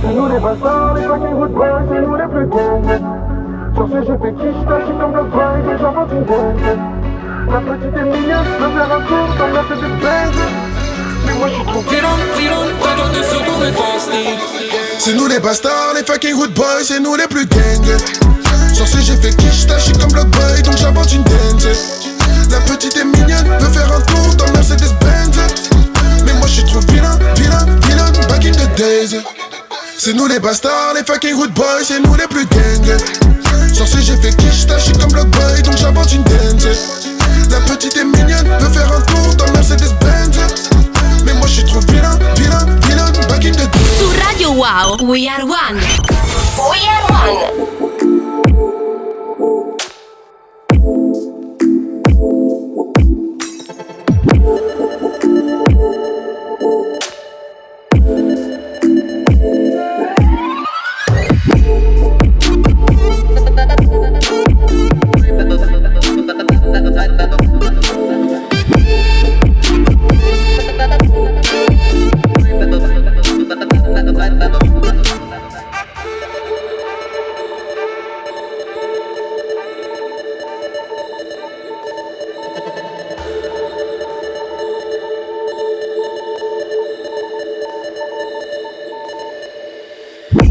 C'est 0.00 0.12
nous 0.12 0.26
les 0.26 0.38
bastards, 0.38 0.94
les 0.94 1.06
fucking 1.06 1.34
hood 1.34 1.52
boys, 1.52 1.82
c'est 1.88 2.00
nous 2.00 2.14
les 2.14 2.28
plus 2.28 2.46
gangs. 2.46 3.00
Sur 3.74 3.88
ce 3.88 3.98
j'ai 4.04 4.18
fait 4.18 4.34
quiche, 4.34 4.60
je 4.68 4.84
suis 4.84 4.98
comme 4.98 5.12
Block 5.12 5.30
Boy, 5.30 5.62
donc 5.64 5.78
j'invente 5.80 6.12
une 6.12 6.24
dance. 6.24 6.60
La 7.48 7.56
un 7.56 9.00
tour 9.06 9.28
dans 9.38 9.48
Mercedes-Benz. 9.48 10.36
Mais 11.24 11.34
moi 11.34 11.48
je 11.48 11.54
suis 11.54 11.64
trop 11.64 11.80
Vilon, 11.88 12.18
vilon, 12.36 12.66
tanto 12.82 13.02
addosso 13.02 13.38
come 13.44 13.72
posti 13.72 14.64
nous 15.12 15.26
les 15.26 15.38
bastards, 15.38 15.94
les 15.94 16.02
fucking 16.02 16.34
boys, 16.54 16.82
c'est 16.82 17.00
nous 17.00 17.14
les 17.14 17.26
plus 17.28 17.46
gangs. 17.46 18.43
Sur 18.74 18.88
ce 18.88 18.98
j'ai 18.98 19.16
fait 19.16 19.34
quiche, 19.36 19.66
comme 20.00 20.10
Block 20.10 20.26
Boy, 20.28 20.62
donc 20.62 20.76
j'invente 20.76 21.12
une. 21.12 21.24
La 22.50 22.60
petite 22.60 22.96
est 22.96 23.04
mignonne, 23.04 23.48
veut 23.60 23.72
faire 23.72 23.90
un 23.92 24.00
tour 24.00 24.34
dans 24.34 24.50
Mercedes-Benz. 24.52 25.38
Mais 26.26 26.32
moi 26.34 26.48
je 26.48 26.54
suis 26.54 26.64
trop 26.64 26.80
vilain, 26.92 27.16
vilain, 27.36 27.66
vilain, 27.86 28.10
back 28.28 28.44
in 28.44 28.50
the 28.50 28.76
days. 28.76 29.16
C'est 29.96 30.12
nous 30.12 30.26
les 30.26 30.40
bastards, 30.40 30.94
les 30.96 31.04
fucking 31.04 31.34
hood 31.34 31.52
boys, 31.54 31.84
c'est 31.84 32.00
nous 32.00 32.14
les 32.16 32.26
plus 32.26 32.46
gangs. 32.46 32.98
Sur 33.72 33.86
ce 33.86 33.98
j'ai 34.00 34.16
fait 34.16 34.34
quiche, 34.36 34.66
comme 34.98 35.12
Block 35.12 35.28
Boy, 35.28 35.62
donc 35.62 35.76
j'invente 35.76 36.12
une. 36.12 36.24
La 37.50 37.60
petite 37.60 37.96
est 37.96 38.04
mignonne, 38.04 38.48
veut 38.58 38.70
faire 38.70 38.92
un 38.92 39.00
tour 39.02 39.36
dans 39.36 39.52
Mercedes-Benz. 39.52 40.36
Mais 41.24 41.32
moi 41.34 41.46
je 41.46 41.52
suis 41.52 41.64
trop 41.64 41.80
vilain, 41.80 42.18
vilain, 42.36 42.66
vilain, 42.88 43.12
back 43.28 43.44
in 43.44 43.52
the 43.52 43.70
days. 43.70 43.98
Su 43.98 44.06
Radio 44.26 44.50
Wow, 44.50 44.96
We 45.02 45.28
Are 45.28 45.44
One. 45.44 45.80
We 46.58 46.80
Are 46.88 47.04
One. 47.08 47.93
Ooh. 48.50 48.73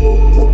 Música 0.04 0.53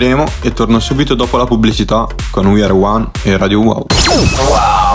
Estremo 0.00 0.24
e 0.40 0.54
torno 0.54 0.80
subito 0.80 1.14
dopo 1.14 1.36
la 1.36 1.44
pubblicità 1.44 2.06
con 2.30 2.46
We 2.46 2.64
Are 2.64 2.72
One 2.72 3.10
e 3.22 3.36
Radio 3.36 3.60
Wow. 3.60 3.84
I'm 3.90 4.89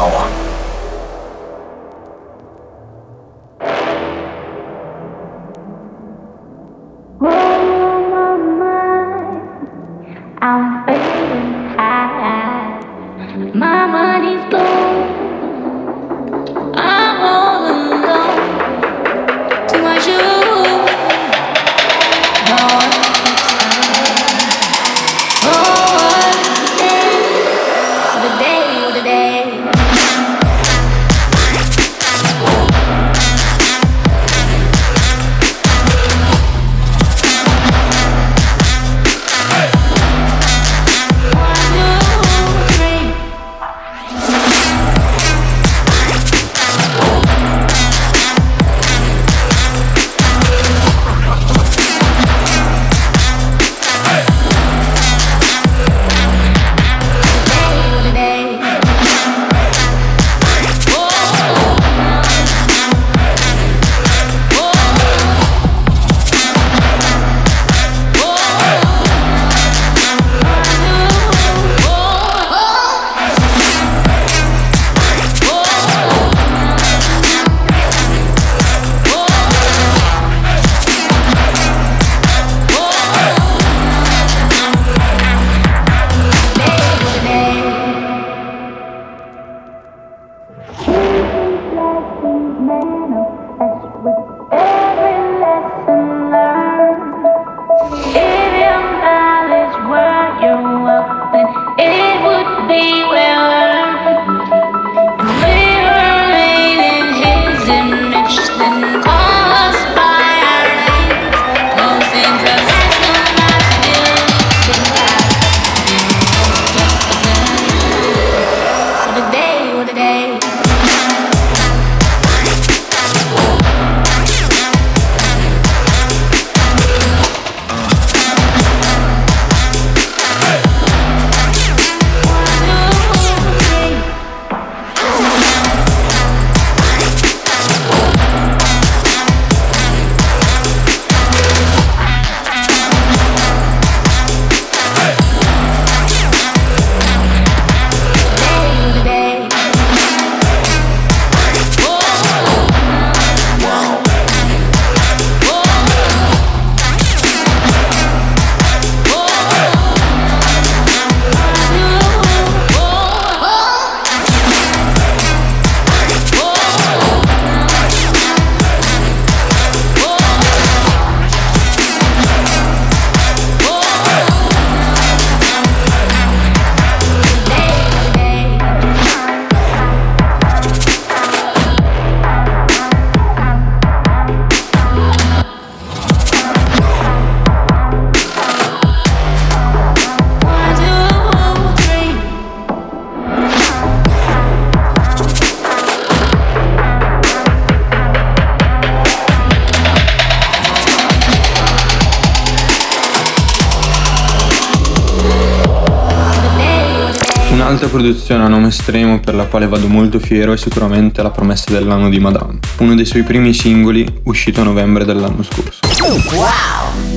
Un'altra 207.86 208.04
produzione 208.04 208.44
a 208.44 208.48
nome 208.48 208.70
estremo 208.70 209.20
per 209.20 209.36
la 209.36 209.46
quale 209.46 209.68
vado 209.68 209.88
molto 209.88 210.18
fiero 210.18 210.54
è 210.54 210.58
sicuramente 210.58 211.22
La 211.22 211.30
promessa 211.30 211.72
dell'anno 211.72 212.10
di 212.10 212.20
Madame, 212.20 212.58
uno 212.80 212.96
dei 212.96 213.06
suoi 213.06 213.22
primi 213.22 213.54
singoli 213.54 214.22
uscito 214.24 214.62
a 214.62 214.64
novembre 214.64 215.06
dell'anno 215.06 215.44
scorso. 215.44 215.82
Eh, 215.84 217.15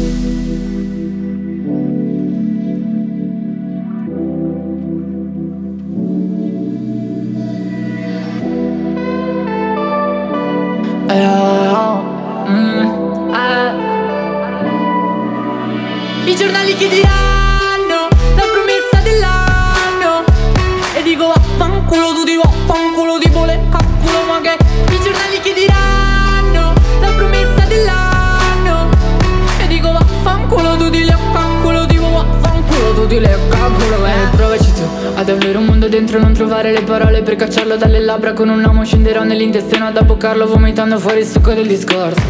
nell'intestino 39.38 39.86
ad 39.86 39.96
abboccarlo 39.96 40.48
vomitando 40.48 40.98
fuori 40.98 41.20
il 41.20 41.26
succo 41.26 41.54
del 41.54 41.68
discorso. 41.68 42.20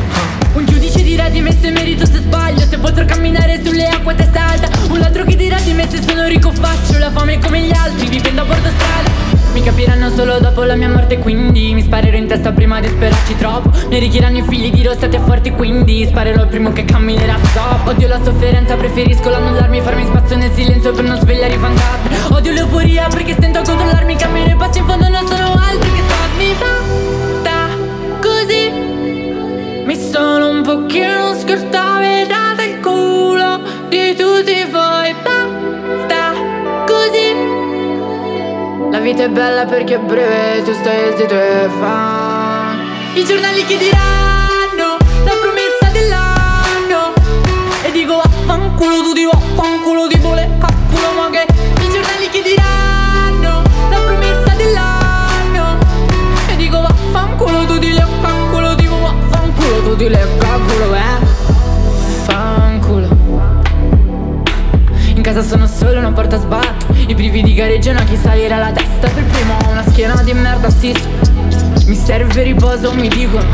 Un 0.53 0.67
giudice 0.67 1.03
dirà 1.03 1.31
di 1.31 1.41
me 1.41 1.57
se 1.59 1.71
merito 1.71 2.05
se 2.05 2.19
sbaglio 2.19 2.61
Se 2.61 2.79
potrò 2.79 3.05
camminare 3.05 3.61
sulle 3.65 3.87
acque 3.87 4.15
testa 4.15 4.47
alta. 4.47 4.69
Un 4.91 5.01
altro 5.01 5.25
che 5.25 5.35
dirà 5.35 5.59
di 5.61 5.73
me 5.73 5.89
se 5.89 6.03
sono 6.03 6.27
ricco 6.27 6.51
faccio 6.53 6.99
La 6.99 7.11
fame 7.11 7.39
come 7.39 7.63
gli 7.63 7.73
altri 7.73 8.09
vivendo 8.09 8.38
solo 10.19 10.41
dopo 10.41 10.65
la 10.65 10.75
mia 10.75 10.89
morte 10.89 11.19
quindi 11.19 11.73
Mi 11.75 11.83
sparerò 11.83 12.17
in 12.17 12.27
testa 12.27 12.51
prima 12.51 12.81
di 12.81 12.89
sperarci 12.89 13.37
troppo. 13.37 13.71
Mi 13.89 14.01
richiederanno 14.01 14.39
i 14.39 14.43
figli 14.43 14.73
dirò 14.73 14.93
state 14.93 15.21
forti 15.21 15.53
quindi 15.53 16.05
Sparerò 16.07 16.43
il 16.43 16.49
primo 16.49 16.73
che 16.73 16.85
camminerà 16.85 17.37
top 17.55 17.87
Odio 17.87 18.09
la 18.09 18.21
sofferenza 18.25 18.75
preferisco 18.75 19.31
l'annullarmi 19.31 19.81
Farmi 19.81 20.05
spazio 20.07 20.37
nel 20.37 20.51
silenzio 20.51 20.93
per 20.93 21.05
non 21.05 21.21
svegliare 21.21 21.55
i 21.55 21.59
fantasmi. 21.59 22.35
Odio 22.35 22.53
l'euforia 22.53 23.07
perché 23.07 23.35
stento 23.35 23.61
a 23.61 23.63
controllarmi 23.63 24.17
Cammino 24.17 24.51
i 24.51 24.57
passi 24.57 24.79
in 24.79 24.87
fondo 24.87 25.09
non 25.09 25.25
sono 25.25 25.53
altri 25.53 25.93
che 25.93 26.03
spasmi. 26.09 26.55
Sta 27.39 27.69
così. 28.21 28.73
Mi 29.85 29.97
sono 29.97 30.51
un 30.51 30.63
pochino 30.63 31.35
scordavedata 31.39 32.65
il 32.65 32.81
culo 32.81 33.61
di 33.89 34.17
tutti 34.17 34.67
voi 34.69 34.88
La 38.99 39.05
vita 39.05 39.23
è 39.23 39.29
bella 39.29 39.65
perché 39.65 39.95
è 39.95 39.99
breve 40.01 40.61
Tu 40.65 40.73
stai 40.73 41.17
zitto 41.17 41.33
e 41.33 41.69
fa. 41.79 42.75
I 43.15 43.25
giornali 43.25 43.65
che 43.65 43.77
diranno 43.79 44.97
La 45.23 45.35
promessa 45.41 45.89
dell'anno. 45.93 47.13
E 47.85 47.93
dico 47.93 48.17
vaffanculo 48.17 49.03
tu 49.03 49.13
di 49.13 49.23
vaffanculo 49.23 50.09
di 50.09 50.17
vole 50.17 50.51
cacculo 50.59 51.13
ma 51.17 51.31
che 51.31 51.47
I 51.47 51.89
giornali 51.93 52.29
che 52.29 52.43
diranno 52.43 53.63
La 53.89 54.01
promessa 54.01 54.55
dell'anno. 54.57 55.79
E 56.51 56.57
dico 56.57 56.81
vaffanculo 56.81 57.67
tu 57.67 57.79
di 57.79 57.93
le 57.93 58.05
cacculo 58.21 58.75
di 58.75 58.87
vaffanculo 58.87 59.83
tu 59.85 59.95
di 59.95 60.09
le 60.09 60.29
cacculo 60.39 60.95
eh. 60.97 61.27
Fanculo 62.25 63.17
In 65.15 65.23
casa 65.23 65.43
sono 65.43 65.69
solo 65.69 66.01
una 66.01 66.11
porta 66.11 66.37
sbatto 66.37 66.88
I 67.09 67.15
brividi 67.15 67.55
gareggiano 67.55 68.01
a 68.01 68.03
chi 68.03 68.17
salire 68.17 68.53
alla 68.53 68.71
testa 68.71 69.09
Per 69.09 69.25
primo. 69.25 69.57
Ho 69.65 69.71
una 69.71 69.83
schiena 69.89 70.23
di 70.23 70.35
merda 70.35 70.69
sì. 70.69 70.95
Mi 71.87 71.95
serve 71.95 72.43
riposo 72.43 72.93
mi 72.93 73.09
dicono 73.09 73.47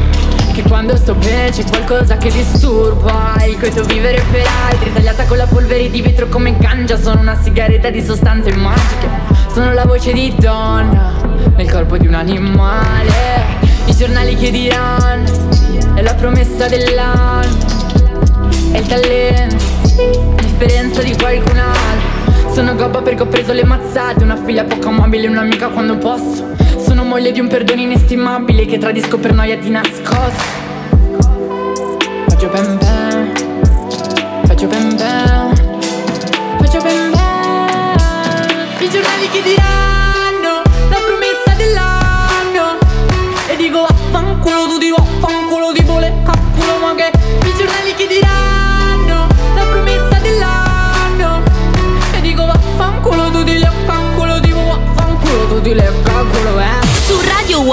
che 0.53 0.63
quando 0.63 0.97
sto 0.97 1.15
bene 1.15 1.51
c'è 1.51 1.63
qualcosa 1.65 2.17
che 2.17 2.33
disturba. 2.33 3.37
Il 3.47 3.57
coito 3.57 3.85
vivere 3.85 4.21
per 4.33 4.45
altri 4.69 4.93
Tagliata 4.93 5.25
con 5.27 5.37
la 5.37 5.47
polvere 5.47 5.89
di 5.89 6.03
vetro 6.03 6.27
come 6.27 6.57
ganja. 6.59 6.99
Sono 6.99 7.21
una 7.21 7.41
sigaretta 7.41 7.91
di 7.91 8.03
sostanze 8.03 8.53
magiche. 8.57 9.09
Sono 9.53 9.73
la 9.73 9.85
voce 9.85 10.13
di 10.13 10.35
donna 10.37 11.13
Nel 11.55 11.71
corpo 11.71 11.97
di 11.97 12.09
un 12.09 12.15
animale. 12.15 13.63
I 13.85 13.95
giornali 13.95 14.35
che 14.35 14.51
diranno 14.51 15.31
È 15.95 16.03
la 16.03 16.15
promessa 16.15 16.67
dell'anno. 16.67 17.57
È 18.73 18.79
il 18.79 18.87
talento 18.87 19.55
a 20.39 20.43
differenza 20.43 21.03
di 21.03 21.15
qualcun 21.17 21.59
altro 21.59 22.14
Sono 22.55 22.77
gobba 22.77 23.03
perché 23.03 23.23
ho 23.23 23.27
preso 23.27 23.53
le 23.53 23.65
mazzate. 23.65 24.23
Una 24.23 24.37
figlia 24.37 24.63
poco 24.63 24.87
amabile, 24.87 25.27
un'amica 25.27 25.71
quando 25.71 25.99
posso. 25.99 26.55
Sono 26.79 27.03
moglie 27.03 27.33
di 27.33 27.41
un 27.41 27.49
perdono 27.49 27.81
inestimabile 27.81 28.65
Che 28.65 28.79
tradisco 28.79 29.19
per 29.19 29.33
noia 29.33 29.57
di 29.57 29.71
nascosto. 29.71 30.63
Faccio 32.29 32.49
ben 32.49 32.79
ben 32.79 33.33
Faccio 34.47 34.67
ben 34.69 34.97
ben 34.97 35.34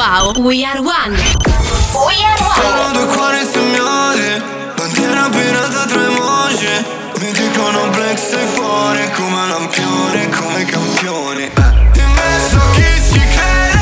Wow, 0.02 0.34
We 0.36 0.66
Are 0.66 0.80
One. 0.80 1.14
We 1.14 2.18
Are 2.26 2.42
Sono 2.56 2.92
due 2.92 3.06
cuori 3.06 3.38
segnati 3.46 4.42
Bandiera 4.76 5.30
pirata 5.30 5.86
tra 5.86 6.04
emoji 6.04 6.86
Mi 7.20 7.32
dicono 7.32 7.88
black 7.90 8.18
sei 8.18 8.48
fuori 8.48 9.12
Come 9.12 9.48
lampione, 9.48 10.30
come 10.30 10.66
campione 10.66 11.44
eh. 11.44 12.00
In 12.00 12.12
mezzo 12.16 12.58
chi 12.74 13.14
ci 13.14 13.20
crede 13.20 13.81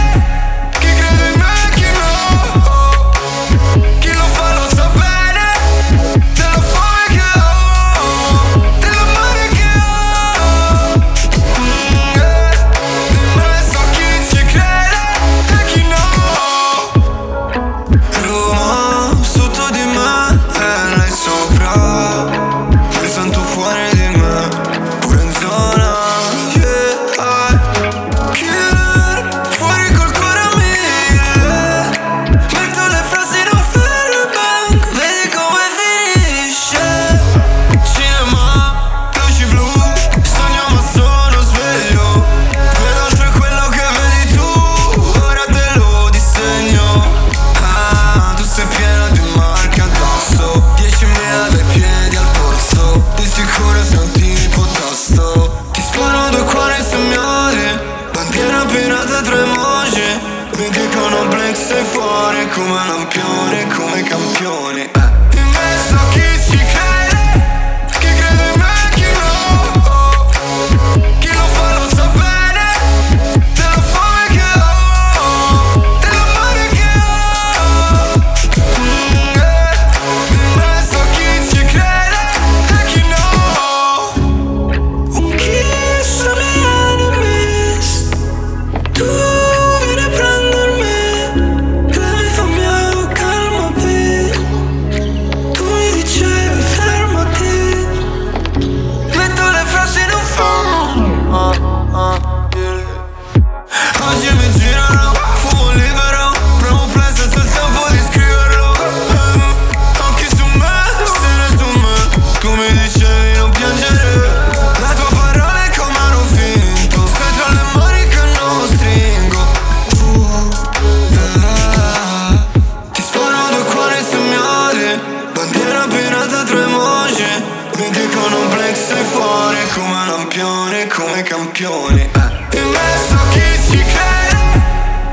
campione. 131.30 132.10
Eh. 132.12 132.58
In 132.58 132.70
mezzo 132.70 133.14
a 133.14 133.30
chi 133.30 133.40
si 133.62 133.78
crede? 133.78 134.62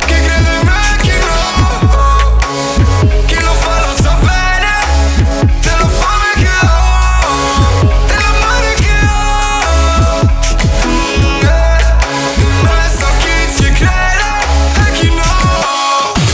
Chi 0.07 0.15
crede 0.15 0.55
in 0.55 0.67
me 0.67 0.97
chi 1.03 1.13
no? 1.19 1.37
Chi 3.27 3.41
lo 3.43 3.53
fa 3.53 3.87
lo 3.87 3.95
sa 4.03 4.17
bene. 4.21 4.73
Della 5.61 5.87
fame 5.87 6.33
che 6.37 6.49
ho. 6.65 6.77
Della 8.07 8.33
mare 8.41 8.75
che 8.75 8.97
ho. 9.05 10.25
Mm, 10.87 11.45
eh. 11.45 11.85
In 12.37 12.61
mezzo 12.63 13.05
a 13.05 13.13
chi 13.19 13.37
ci 13.57 13.73
crede? 13.73 14.27
E 14.87 14.93
chi 14.93 15.09
no? 15.15 15.33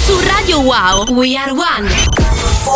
Su 0.01 0.21
Radio 0.25 0.61
Wow, 0.61 1.11
We 1.11 1.37
Are 1.37 1.51
One. 1.51 1.89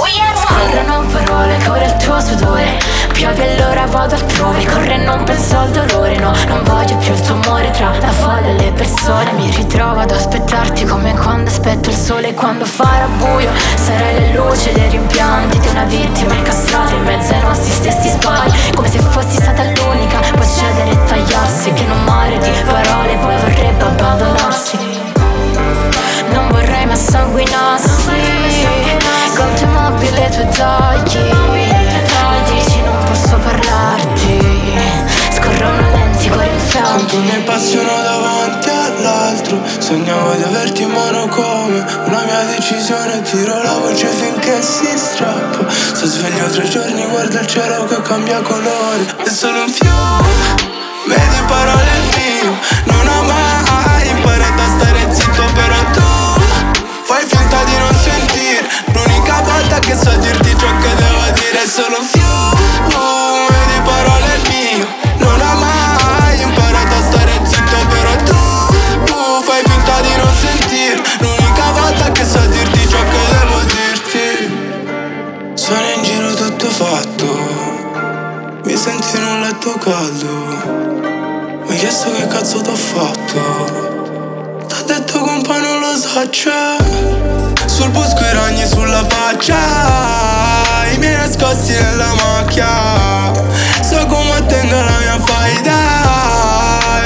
We 0.03 0.11
Are 0.21 0.37
One. 0.37 0.71
Scorrono 0.73 1.07
parole, 1.07 1.59
corre 1.65 1.85
il 1.85 1.97
tuo 1.97 2.21
sudore 2.21 2.76
Piove 3.17 3.51
allora 3.51 3.87
vado 3.87 4.15
altrove 4.15 4.67
Corre 4.67 4.93
e 4.93 4.97
non 4.99 5.25
penso 5.25 5.57
al 5.57 5.71
dolore 5.71 6.19
No, 6.19 6.33
non 6.49 6.63
voglio 6.65 6.99
più 6.99 7.15
il 7.15 7.21
tuo 7.21 7.33
amore 7.33 7.71
Tra 7.71 7.89
la 7.99 8.11
folla 8.11 8.47
e 8.49 8.53
le 8.53 8.73
persone. 8.73 9.33
Mi 9.33 9.51
ritrovo 9.57 10.01
ad 10.01 10.11
aspettarti 10.11 10.85
Come 10.85 11.15
quando 11.15 11.49
aspetto 11.49 11.89
il 11.89 11.97
sole 11.97 12.35
Quando 12.35 12.67
farà 12.67 13.07
buio. 13.17 13.51
Sarai 13.77 14.35
la 14.35 14.45
luce 14.45 14.71
dei 14.75 14.91
rimpianti 14.91 15.59
Di 15.59 15.69
una 15.69 15.85
vittima 15.85 16.35
incastrata 16.35 16.93
In 16.93 17.05
mezzo 17.05 17.33
ai 17.33 17.41
nostri 17.41 17.71
stessi 17.71 18.11
sbagli. 18.11 18.75
Come 18.75 18.91
se 18.91 18.99
fossi 18.99 19.37
stata 19.37 19.63
l'unica 19.63 20.19
Puoi 20.35 20.47
cedere 20.47 20.91
e 20.91 21.05
tagliarsi 21.05 21.73
Che 21.73 21.83
in 21.83 21.91
un 21.91 22.05
mare 22.05 22.37
di 22.37 22.51
parole 22.67 23.17
Poi 23.17 23.37
vorrebbe 23.41 23.83
abbandonarsi 23.83 25.05
non 26.33 26.49
vorrei 26.49 26.85
ma 26.87 26.95
sanguinassi 26.95 28.11
Con 29.37 29.55
te 29.55 29.65
mobili 29.67 30.23
e 30.23 30.29
tue 30.29 30.49
tagli 30.49 31.56
posso 33.27 33.39
parlarti. 33.39 34.39
Scorrono 35.35 35.91
lenti 35.91 36.29
cuori 36.29 36.51
Quanto 36.71 37.19
ne 37.21 37.37
appassiono 37.37 38.03
davanti 38.03 38.69
all'altro 38.69 39.61
Sognavo 39.79 40.35
di 40.35 40.43
averti 40.43 40.83
in 40.83 40.91
mano 40.91 41.27
come 41.29 41.85
una 42.05 42.23
mia 42.23 42.43
decisione. 42.55 43.23
Tiro 43.23 43.63
la 43.63 43.79
voce 43.79 44.07
finché 44.07 44.63
si 44.63 44.87
strappa. 44.97 45.69
Sto 45.69 46.07
sveglio 46.07 46.49
tre 46.51 46.69
giorni, 46.69 47.05
guardo 47.07 47.39
il 47.39 47.47
cielo 47.47 47.85
che 47.87 48.01
cambia 48.03 48.41
colore. 48.43 49.07
È 49.25 49.29
solo 49.29 49.63
un 49.63 49.71
fiume, 49.71 50.65
vedi 51.07 51.43
parole 51.49 51.91
il 51.97 52.17
mio 52.17 52.59
Non 52.85 53.09
ho 53.09 53.23
mai 53.23 54.09
imparato 54.09 54.63
a 54.63 54.79
stare 54.79 55.13
zitto 55.13 55.45
però 55.55 55.77
tu 55.93 56.41
Fai 57.03 57.25
finta 57.27 57.65
di 57.65 57.77
non 57.77 57.95
sentire. 57.95 58.69
L'unica 58.93 59.41
volta 59.43 59.79
che 59.81 59.97
so 59.97 60.11
dirti 60.17 60.57
ciò 60.57 60.77
che 60.79 60.95
devo 60.95 61.33
dire 61.35 61.63
È 61.63 61.67
solo 61.67 61.99
un 61.99 62.07
fiume 62.07 63.16
faccia 89.37 90.93
I 90.93 90.99
miei 90.99 91.15
nascosti 91.15 91.73
nella 91.73 92.15
macchia. 92.15 93.33
So 93.83 94.07
come 94.07 94.47
tenga 94.47 94.83
la 94.83 94.99
mia 94.99 95.19
faida 95.25 95.75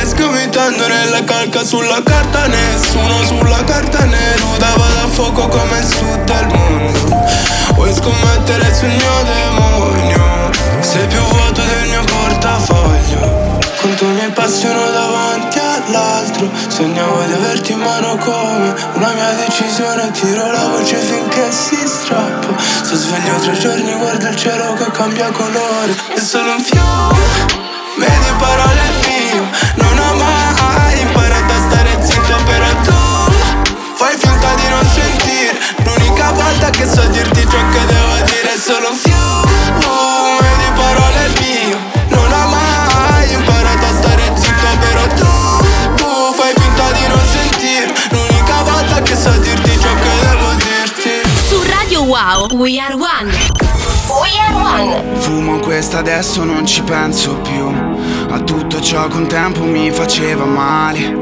sgomitando 0.05 0.87
nella 0.87 1.23
calca 1.25 1.63
sulla 1.63 2.03
carta 2.03 2.47
Nessuno 2.47 3.23
sulla 3.25 3.63
carta 3.65 4.05
ne 4.05 4.37
nuda 4.39 4.67
Vado 4.77 5.01
a 5.01 5.09
fuoco 5.09 5.49
come 5.49 5.79
il 5.79 5.85
sud 5.85 6.25
del 6.25 6.47
mondo. 6.47 7.29
Vuoi 7.75 7.95
scommettere 7.95 8.75
sul 8.75 8.89
mio 8.89 9.23
demonio? 9.25 10.51
Sei 10.81 11.07
più 11.07 11.21
vuoto 11.21 11.63
del 11.63 11.89
mio 11.89 12.05
portafoglio. 12.05 13.59
Quanto 13.81 14.05
mi 14.07 14.25
appassiono 14.25 14.91
davanti 14.91 15.70
all'altro 15.91 16.49
Sognavo 16.69 17.23
di 17.25 17.33
averti 17.33 17.73
in 17.73 17.81
mano 17.81 18.17
come 18.17 18.75
una 18.95 19.13
mia 19.13 19.33
decisione 19.45 20.11
Tiro 20.13 20.51
la 20.51 20.69
voce 20.69 20.97
finché 20.97 21.51
si 21.51 21.77
strappa. 21.87 22.49
Sto 22.59 22.97
sveglio 22.97 23.39
tre 23.39 23.59
giorni, 23.59 23.93
guardo 23.95 24.29
il 24.29 24.37
cielo 24.37 24.75
che 24.75 24.91
cambia 24.91 25.31
colore. 25.31 25.95
È 26.15 26.21
solo 26.21 26.53
un 26.53 26.63
fiume, 26.63 27.19
vedi 27.99 28.33
parole 28.39 28.83
mio 29.07 29.49
Non 29.75 29.99
ho 29.99 30.15
mai 30.15 31.01
imparato 31.01 31.53
a 31.53 31.61
stare 31.69 31.99
zitto 32.01 32.37
però 32.45 32.71
tu 32.83 33.33
Fai 33.95 34.17
finta 34.17 34.55
di 34.55 34.69
non 34.69 34.87
sentire. 34.87 35.59
L'unica 35.85 36.31
volta 36.33 36.71
che 36.71 36.87
so 36.87 37.03
dirti 37.09 37.41
ciò 37.41 37.69
che 37.73 37.85
devo 37.87 38.15
dire 38.25 38.55
È 38.55 38.59
solo 38.59 38.91
un 38.91 38.97
fiume 38.97 40.49
di 40.59 40.71
parole 40.75 41.27
il 41.27 41.60
Wow, 52.11 52.49
We 52.57 52.77
Are 52.81 52.95
One. 52.95 53.33
Fumo 55.21 55.61
questa 55.61 55.99
adesso 55.99 56.43
non 56.43 56.67
ci 56.67 56.83
penso 56.83 57.37
più. 57.37 57.65
A 58.31 58.41
tutto 58.41 58.81
ciò 58.81 59.07
che 59.07 59.17
un 59.17 59.29
tempo 59.29 59.63
mi 59.63 59.93
faceva 59.93 60.45
male. 60.45 61.17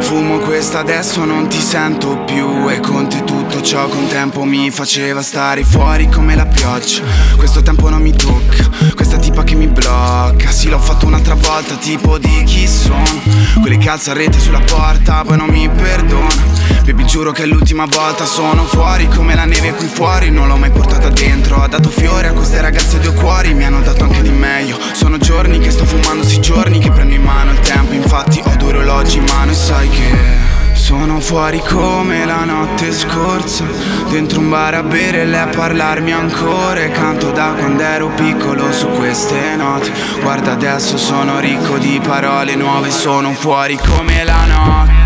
Fumo 0.00 0.38
questa 0.38 0.80
adesso 0.80 1.24
non 1.24 1.46
ti 1.46 1.60
sento 1.60 2.24
più. 2.24 2.68
E 2.68 2.80
con 2.80 3.08
te 3.08 3.22
tutto 3.22 3.62
ciò 3.62 3.88
che 3.88 3.96
un 3.96 4.08
tempo 4.08 4.42
mi 4.42 4.68
faceva 4.72 5.22
stare 5.22 5.62
fuori 5.62 6.08
come 6.08 6.34
la 6.34 6.46
pioggia. 6.46 7.04
Questo 7.36 7.62
tempo 7.62 7.88
non 7.88 8.02
mi 8.02 8.12
tocca. 8.12 8.68
Questa 8.96 9.18
tipa 9.18 9.44
che 9.44 9.54
mi 9.54 9.68
blocca. 9.68 10.50
Sì 10.50 10.68
l'ho 10.68 10.80
fatto 10.80 11.06
un'altra 11.06 11.36
volta 11.36 11.76
tipo 11.76 12.18
di 12.18 12.42
chi 12.42 12.66
sono. 12.66 13.22
Quelli 13.60 13.78
che 13.78 13.88
alza 13.88 14.12
rete 14.12 14.40
sulla 14.40 14.58
porta 14.58 15.22
poi 15.22 15.36
non 15.36 15.50
mi 15.50 15.68
perdona 15.68 16.71
Baby 16.84 17.04
giuro 17.04 17.30
che 17.30 17.46
l'ultima 17.46 17.84
volta 17.84 18.24
sono 18.24 18.64
fuori 18.64 19.06
come 19.06 19.36
la 19.36 19.44
neve 19.44 19.72
qui 19.72 19.86
fuori 19.86 20.30
Non 20.30 20.48
l'ho 20.48 20.56
mai 20.56 20.70
portata 20.70 21.10
dentro. 21.10 21.62
Ho 21.62 21.66
dato 21.68 21.88
fiore 21.90 22.26
a 22.26 22.32
queste 22.32 22.60
ragazze 22.60 22.98
due 22.98 23.14
cuori 23.14 23.54
Mi 23.54 23.64
hanno 23.64 23.80
dato 23.82 24.02
anche 24.02 24.20
di 24.20 24.30
meglio. 24.30 24.76
Sono 24.92 25.16
giorni 25.16 25.60
che 25.60 25.70
sto 25.70 25.84
fumando, 25.84 26.24
sì 26.24 26.40
giorni 26.40 26.80
che 26.80 26.90
prendo 26.90 27.14
in 27.14 27.22
mano 27.22 27.52
il 27.52 27.60
tempo. 27.60 27.94
Infatti 27.94 28.42
ho 28.44 28.56
due 28.56 28.70
orologi 28.70 29.18
in 29.18 29.24
mano 29.24 29.52
e 29.52 29.54
sai 29.54 29.88
che 29.90 30.50
sono 30.72 31.20
fuori 31.20 31.60
come 31.60 32.24
la 32.24 32.44
notte 32.44 32.92
scorsa. 32.92 33.64
Dentro 34.10 34.40
un 34.40 34.48
bar 34.48 34.74
a 34.74 34.82
bere 34.82 35.20
e 35.20 35.24
lei 35.26 35.40
a 35.40 35.46
parlarmi 35.46 36.12
ancora. 36.12 36.80
E 36.80 36.90
canto 36.90 37.30
da 37.30 37.54
quando 37.56 37.82
ero 37.82 38.08
piccolo 38.08 38.72
su 38.72 38.88
queste 38.88 39.54
note. 39.54 39.92
Guarda 40.20 40.52
adesso 40.52 40.96
sono 40.96 41.38
ricco 41.38 41.78
di 41.78 42.00
parole 42.02 42.56
nuove 42.56 42.90
Sono 42.90 43.32
fuori 43.34 43.78
come 43.78 44.24
la 44.24 44.46
notte 44.46 45.01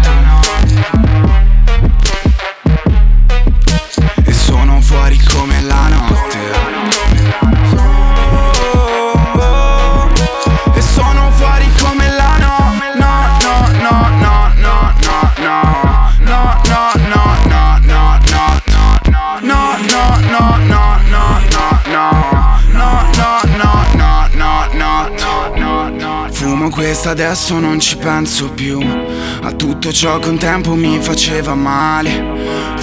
questa 26.77 27.09
adesso 27.09 27.59
non 27.59 27.81
ci 27.81 27.97
penso 27.97 28.51
più. 28.51 28.79
A 29.41 29.51
tutto 29.53 29.91
ciò 29.91 30.19
che 30.19 30.29
un 30.29 30.37
tempo 30.37 30.75
mi 30.75 31.01
faceva 31.01 31.55
male 31.55 32.36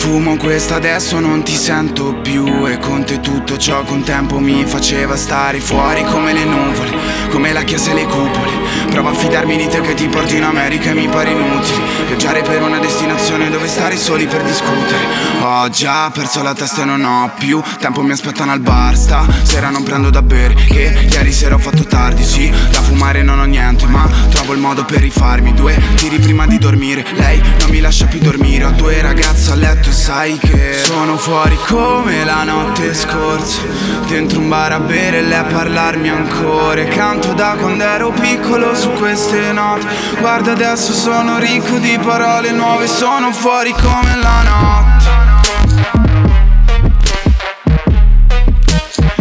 Fumo 0.03 0.35
questa 0.35 0.75
adesso 0.75 1.17
non 1.21 1.43
ti 1.43 1.55
sento 1.55 2.15
più. 2.15 2.67
E 2.67 2.77
con 2.77 3.05
te 3.05 3.21
tutto 3.21 3.55
ciò 3.57 3.85
che 3.85 3.93
un 3.93 4.03
tempo 4.03 4.37
mi 4.37 4.65
faceva 4.65 5.15
stare 5.15 5.61
fuori 5.61 6.03
come 6.03 6.33
le 6.33 6.43
nuvole 6.43 6.91
Come 7.29 7.53
la 7.53 7.61
chiesa 7.61 7.91
e 7.91 7.93
le 7.93 8.03
cupole. 8.03 8.51
Provo 8.89 9.09
a 9.09 9.13
fidarmi 9.13 9.55
di 9.55 9.65
te 9.69 9.79
che 9.79 9.93
ti 9.93 10.09
porti 10.09 10.35
in 10.35 10.43
America 10.43 10.89
e 10.89 10.93
mi 10.93 11.07
pare 11.07 11.31
inutile 11.31 11.77
Viaggiare 12.07 12.41
per 12.41 12.61
una 12.61 12.79
destinazione 12.79 13.49
dove 13.49 13.65
stare 13.69 13.95
soli 13.95 14.27
per 14.27 14.43
discutere. 14.43 15.05
Ho 15.41 15.69
già 15.69 16.11
perso 16.11 16.43
la 16.43 16.53
testa 16.53 16.81
e 16.81 16.85
non 16.85 17.05
ho 17.05 17.31
più 17.39 17.61
Tempo 17.79 18.01
mi 18.01 18.11
aspettano 18.11 18.51
al 18.51 18.59
bar. 18.59 18.97
Sta 18.97 19.25
Sera 19.43 19.69
non 19.69 19.83
prendo 19.83 20.09
da 20.09 20.21
bere 20.21 20.53
Che 20.53 21.07
ieri 21.09 21.31
sera 21.31 21.55
ho 21.55 21.59
fatto 21.59 21.85
tardi. 21.85 22.25
Sì, 22.25 22.51
da 22.71 22.81
fumare 22.81 23.23
non 23.23 23.39
ho 23.39 23.45
niente 23.45 23.87
Ma 23.87 24.05
trovo 24.29 24.51
il 24.51 24.59
modo 24.59 24.83
per 24.83 24.99
rifarmi. 24.99 25.53
Due 25.53 25.81
tiri 25.95 26.19
prima 26.19 26.45
di 26.45 26.57
dormire 26.57 27.05
Lei 27.13 27.41
non 27.59 27.69
mi 27.69 27.79
lascia 27.79 28.05
più 28.05 28.19
dormire. 28.19 28.65
Ho 28.65 28.71
due 28.71 29.01
ragazze 29.01 29.51
a 29.51 29.55
letto 29.55 29.91
sai 29.93 30.37
che 30.39 30.73
sono 30.83 31.17
fuori 31.17 31.55
come 31.67 32.25
la 32.25 32.43
notte 32.43 32.93
scorsa. 32.93 33.61
Dentro 34.07 34.39
un 34.39 34.49
bar 34.49 34.71
a 34.71 34.79
bere 34.79 35.19
e 35.19 35.21
lei 35.21 35.37
a 35.37 35.43
parlarmi 35.43 36.09
ancora. 36.09 36.81
E 36.81 36.87
canto 36.87 37.33
da 37.33 37.55
quando 37.59 37.83
ero 37.83 38.11
piccolo 38.11 38.75
su 38.75 38.91
queste 38.93 39.51
note. 39.51 39.85
Guarda 40.19 40.51
adesso 40.51 40.91
sono 40.93 41.37
ricco 41.37 41.77
di 41.77 41.97
parole 42.03 42.51
nuove. 42.51 42.87
Sono 42.87 43.31
fuori 43.31 43.71
come 43.71 44.15
la 44.15 44.41
notte. 44.41 45.11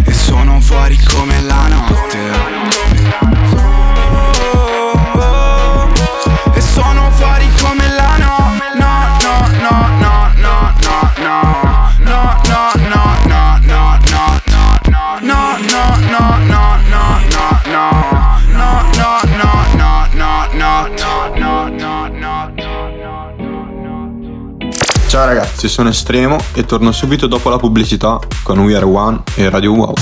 E 0.04 0.12
sono 0.12 0.60
fuori 0.60 0.98
come 1.14 1.42
la 1.42 1.54
notte 1.54 1.61
ragazzi, 25.62 25.68
sono 25.68 25.88
Estremo 25.88 26.38
e 26.54 26.64
torno 26.64 26.92
subito 26.92 27.26
dopo 27.26 27.48
la 27.48 27.58
pubblicità 27.58 28.18
con 28.42 28.58
We 28.60 28.74
Are 28.74 28.84
One 28.84 29.22
e 29.34 29.48
Radio 29.48 29.72
Wow. 29.72 29.94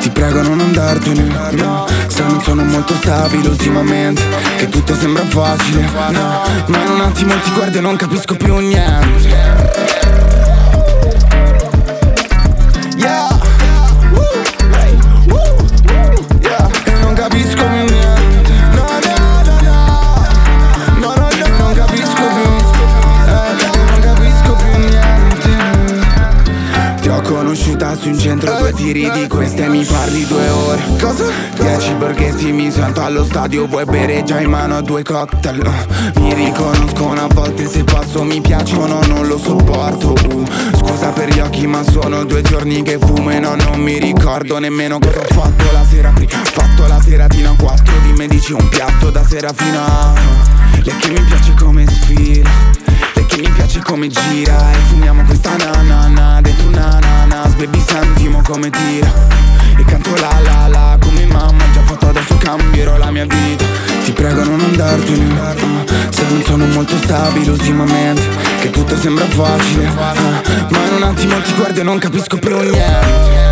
Ti 0.00 0.10
prego 0.10 0.42
non 0.42 0.60
andartene, 0.60 1.52
no 1.52 1.86
Se 2.06 2.22
non 2.22 2.40
sono 2.40 2.64
molto 2.64 2.94
stabile 2.94 3.48
ultimamente 3.48 4.22
Che 4.56 4.68
tutto 4.68 4.94
sembra 4.94 5.24
facile, 5.24 5.82
no 6.10 6.42
Ma 6.66 6.82
in 6.82 6.90
un 6.90 7.00
attimo 7.00 7.34
ti 7.40 7.50
guardo 7.52 7.78
e 7.78 7.80
non 7.80 7.96
capisco 7.96 8.36
più 8.36 8.56
niente 8.58 9.77
allo 33.08 33.24
stadio, 33.24 33.66
vuoi 33.66 33.86
bere 33.86 34.22
già 34.22 34.38
in 34.38 34.50
mano 34.50 34.82
due 34.82 35.02
cocktail. 35.02 35.60
Uh, 35.60 36.20
Mi 36.20 36.34
riconoscono 36.34 37.22
a 37.22 37.26
volte 37.32 37.66
se 37.66 37.82
passo 37.82 38.22
mi 38.22 38.38
piacciono, 38.42 39.00
non 39.06 39.26
lo 39.26 39.38
sopporto. 39.38 40.12
Uh, 40.12 40.44
Scusa 40.76 41.08
per 41.12 41.32
gli 41.32 41.38
occhi 41.38 41.66
ma 41.66 41.82
sono 41.82 42.24
due 42.24 42.42
giorni 42.42 42.82
che 42.82 42.98
fumo 42.98 43.30
e 43.30 43.38
no, 43.38 43.54
non 43.54 43.80
mi 43.80 43.98
ricordo 43.98 44.58
nemmeno 44.58 44.98
cosa 44.98 45.20
ho 45.20 45.34
fatto 45.34 45.64
la 45.72 45.84
sera 45.84 46.10
prima 46.10 46.32
Fatto 46.44 46.86
la 46.86 47.00
seratina 47.00 47.54
4 47.56 47.94
di 48.04 48.12
me 48.12 48.26
dici 48.26 48.52
un 48.52 48.68
piatto 48.68 49.10
da 49.10 49.24
sera 49.24 49.52
fino 49.54 49.78
a 49.80 50.12
Lei 50.72 50.96
che 50.96 51.10
mi 51.10 51.20
piace 51.22 51.54
come 51.54 51.86
sfila 51.86 52.87
mi 53.40 53.50
piace 53.50 53.80
come 53.80 54.08
gira 54.08 54.72
E 54.72 54.76
fumiamo 54.88 55.22
questa 55.24 55.56
nanana 55.56 56.40
Dentro 56.40 56.68
una 56.68 56.98
nanas 56.98 57.54
Baby 57.54 57.80
sentimo 57.80 58.40
come 58.42 58.70
tira 58.70 59.12
E 59.76 59.84
canto 59.84 60.14
la 60.16 60.40
la 60.42 60.66
la 60.68 60.98
Come 61.00 61.26
mamma 61.26 61.64
già 61.72 61.82
fatto 61.82 62.08
adesso 62.08 62.36
cambierò 62.36 62.96
la 62.96 63.10
mia 63.10 63.26
vita 63.26 63.64
Ti 64.04 64.12
prego 64.12 64.44
non 64.44 64.60
andartene 64.60 65.40
uh, 65.40 65.84
Se 66.10 66.24
non 66.28 66.42
sono 66.42 66.66
molto 66.66 66.96
stabile 66.96 67.50
ultimamente 67.50 68.22
Che 68.60 68.70
tutto 68.70 68.96
sembra 68.96 69.24
facile 69.26 69.86
uh, 69.86 69.94
Ma 69.94 70.86
in 70.86 70.94
un 70.96 71.02
attimo 71.02 71.40
ti 71.40 71.54
guardo 71.54 71.80
e 71.80 71.82
non 71.82 71.98
capisco 71.98 72.38
più 72.38 72.58
niente 72.58 73.47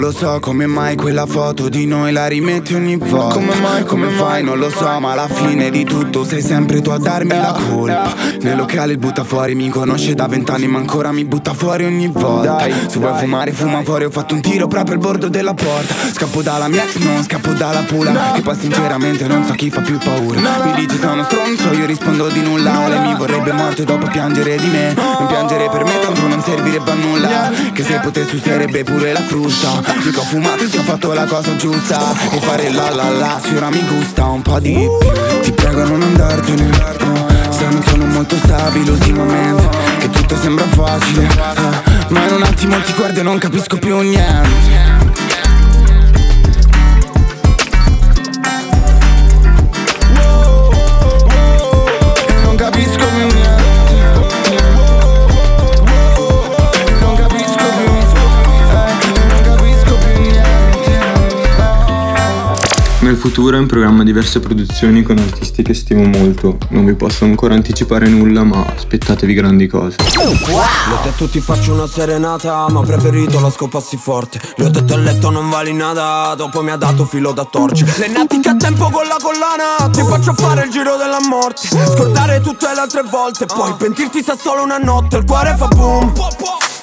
Non 0.00 0.08
lo 0.08 0.16
so 0.16 0.38
Come 0.40 0.64
mai 0.64 0.96
quella 0.96 1.26
foto 1.26 1.68
di 1.68 1.84
noi 1.84 2.10
la 2.10 2.26
rimetti 2.26 2.72
ogni 2.72 2.96
volta? 2.96 3.34
Come 3.34 3.54
mai? 3.56 3.84
Come 3.84 4.08
fai? 4.08 4.42
Non 4.42 4.56
lo 4.56 4.70
so 4.70 4.98
Ma 4.98 5.12
alla 5.12 5.28
fine 5.28 5.68
di 5.68 5.84
tutto 5.84 6.24
sei 6.24 6.40
sempre 6.40 6.80
tu 6.80 6.88
a 6.88 6.96
darmi 6.96 7.36
la 7.36 7.54
colpa. 7.68 8.14
Nel 8.40 8.56
locale 8.56 8.92
il 8.92 8.98
butta 8.98 9.24
fuori 9.24 9.54
Mi 9.54 9.68
conosce 9.68 10.14
da 10.14 10.26
vent'anni 10.26 10.68
ma 10.68 10.78
ancora 10.78 11.12
mi 11.12 11.26
butta 11.26 11.52
fuori 11.52 11.84
ogni 11.84 12.08
volta. 12.08 12.66
Se 12.86 12.98
vuoi 12.98 13.18
fumare 13.18 13.52
fuma 13.52 13.82
fuori 13.82 14.04
Ho 14.04 14.10
fatto 14.10 14.32
un 14.32 14.40
tiro 14.40 14.68
proprio 14.68 14.94
al 14.94 15.02
bordo 15.02 15.28
della 15.28 15.52
porta. 15.52 15.94
Scappo 16.12 16.40
dalla 16.40 16.68
mia 16.68 16.82
ex 16.84 16.96
non 16.96 17.22
scappo 17.22 17.52
dalla 17.52 17.82
pula. 17.82 18.36
E 18.36 18.40
poi 18.40 18.56
sinceramente 18.58 19.26
non 19.26 19.44
so 19.44 19.52
chi 19.52 19.68
fa 19.68 19.82
più 19.82 19.98
paura. 19.98 20.40
Mi 20.64 20.72
dici 20.76 20.98
sono 20.98 21.24
stronzo 21.24 21.72
io 21.72 21.84
rispondo 21.84 22.28
di 22.28 22.40
nulla. 22.40 22.88
Lei 22.88 23.00
mi 23.00 23.14
vorrebbe 23.16 23.52
morto 23.52 23.82
e 23.82 23.84
dopo 23.84 24.06
piangere 24.06 24.56
di 24.56 24.68
me. 24.68 24.94
Non 24.94 25.26
piangere 25.26 25.68
per 25.68 25.84
me 25.84 25.98
tanto 26.00 26.26
non 26.26 26.40
servirebbe 26.40 26.90
a 26.90 26.94
nulla. 26.94 27.50
Che 27.74 27.82
se 27.82 28.00
potessi 28.02 28.36
userebbe 28.36 28.82
pure 28.82 29.12
la 29.12 29.20
frusta 29.20 29.89
Dico 30.02 30.20
ho 30.20 30.24
fumato 30.24 30.64
e 30.64 30.68
se 30.68 30.78
ho 30.78 30.82
fatto 30.82 31.12
la 31.12 31.24
cosa 31.24 31.54
giusta. 31.56 32.14
E 32.30 32.40
fare 32.40 32.70
la 32.70 32.90
la 32.90 33.10
la 33.10 33.40
ora 33.54 33.70
mi 33.70 33.82
gusta 33.86 34.24
un 34.26 34.42
po' 34.42 34.58
di 34.58 34.72
più. 34.72 34.88
Ti 35.42 35.52
prego 35.52 35.84
non 35.84 36.02
andartene. 36.02 36.70
Se 37.50 37.66
non 37.68 37.82
sono 37.86 38.06
molto 38.06 38.36
stabile 38.36 38.90
ultimamente 38.90 39.68
Che 39.98 40.08
tutto 40.08 40.34
sembra 40.36 40.64
facile. 40.66 41.24
Eh, 41.24 42.08
Ma 42.08 42.26
in 42.26 42.34
un 42.34 42.42
attimo 42.42 42.80
ti 42.80 42.92
guardo 42.94 43.20
e 43.20 43.22
non 43.22 43.38
capisco 43.38 43.76
più 43.76 43.98
niente 43.98 44.89
futuro 63.20 63.58
è 63.58 63.60
in 63.60 63.66
programma 63.66 64.02
diverse 64.02 64.40
produzioni 64.40 65.02
con 65.02 65.18
artisti 65.18 65.62
che 65.62 65.74
stimo 65.74 66.04
molto. 66.04 66.56
Non 66.70 66.86
vi 66.86 66.94
posso 66.94 67.26
ancora 67.26 67.52
anticipare 67.54 68.08
nulla, 68.08 68.44
ma 68.44 68.64
aspettatevi 68.64 69.34
grandi 69.34 69.66
cose. 69.66 69.96
Le 70.16 70.24
ho 70.24 71.00
detto 71.04 71.28
ti 71.28 71.38
faccio 71.38 71.74
una 71.74 71.86
serenata 71.86 72.66
Ma 72.70 72.78
ho 72.78 72.82
preferito 72.82 73.38
la 73.38 73.50
scopassi 73.50 73.98
forte. 73.98 74.40
Le 74.56 74.64
ho 74.64 74.70
detto 74.70 74.94
a 74.94 74.96
letto 74.96 75.28
non 75.28 75.50
vali 75.50 75.74
nada 75.74 76.34
Dopo 76.34 76.62
mi 76.62 76.70
ha 76.70 76.76
dato 76.76 77.04
filo 77.04 77.32
da 77.32 77.44
torce. 77.44 77.84
Le 77.98 78.08
natiche 78.08 78.48
a 78.48 78.56
tempo 78.56 78.88
con 78.88 79.06
la 79.06 79.18
collana 79.20 79.90
Ti 79.90 80.02
faccio 80.02 80.32
fare 80.32 80.64
il 80.64 80.70
giro 80.70 80.96
della 80.96 81.20
morte. 81.28 81.68
Scordare 81.68 82.40
tutte 82.40 82.66
le 82.72 82.80
altre 82.80 83.02
volte 83.02 83.44
Poi 83.44 83.74
pentirti 83.76 84.22
se 84.22 84.34
solo 84.40 84.62
una 84.62 84.78
notte 84.78 85.18
Il 85.18 85.24
cuore 85.26 85.54
fa 85.56 85.68
boom 85.68 86.12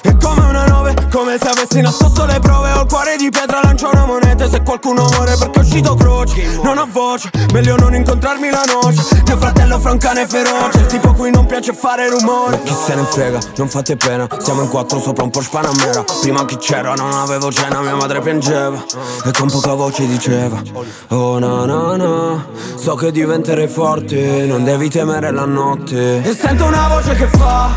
è 0.02 0.16
come 0.16 0.46
una 0.46 0.66
nove, 0.66 0.94
come 1.10 1.38
se 1.40 1.48
avessi 1.48 1.80
nascosto 1.80 2.24
le 2.24 2.38
prove. 2.40 2.72
Ho 2.72 2.82
il 2.82 2.86
cuore 2.88 3.16
di 3.16 3.30
pietra, 3.30 3.60
lancio 3.62 3.90
una 3.90 4.06
moneta. 4.06 4.44
E 4.44 4.48
Se 4.48 4.62
qualcuno 4.62 5.08
muore 5.12 5.36
perché 5.36 5.60
è 5.60 5.62
uscito 5.62 5.94
croce? 5.94 6.60
Non 6.62 6.78
ho 6.78 6.86
voce, 6.90 7.30
meglio 7.52 7.76
non 7.76 7.94
incontrarmi 7.94 8.50
la 8.50 8.62
noce. 8.66 9.22
Mio 9.26 9.36
fratello 9.36 9.78
fra 9.78 9.92
un 9.92 9.98
cane 9.98 10.26
feroce 10.26 10.86
tipo 10.86 11.12
cui 11.12 11.30
non 11.30 11.46
piace 11.46 11.72
fare 11.72 12.08
rumore. 12.08 12.60
Chi 12.62 12.74
se 12.74 12.94
ne 12.94 13.04
frega, 13.04 13.38
non 13.56 13.68
fate 13.68 13.96
pena. 13.96 14.26
Siamo 14.38 14.62
in 14.62 14.68
quattro 14.68 15.00
sopra 15.00 15.24
un 15.24 15.30
Porsche 15.30 15.50
Panamera. 15.50 16.04
Prima 16.20 16.44
chi 16.44 16.56
c'era, 16.56 16.94
non 16.94 17.12
avevo 17.12 17.50
cena 17.52 17.80
Mia 17.80 17.94
madre 17.94 18.20
piangeva. 18.20 18.84
E 19.24 19.30
con 19.32 19.50
poca 19.50 19.74
voce 19.74 20.06
diceva 20.06 20.60
Oh 21.08 21.38
na 21.38 21.64
na 21.64 21.96
na 21.96 22.46
So 22.76 22.94
che 22.94 23.10
diventerei 23.10 23.68
forte 23.68 24.44
Non 24.46 24.64
devi 24.64 24.88
temere 24.88 25.30
la 25.30 25.44
notte. 25.44 26.22
E 26.22 26.34
sento 26.34 26.64
una 26.64 26.88
voce 26.88 27.14
che 27.14 27.26
fa 27.26 27.74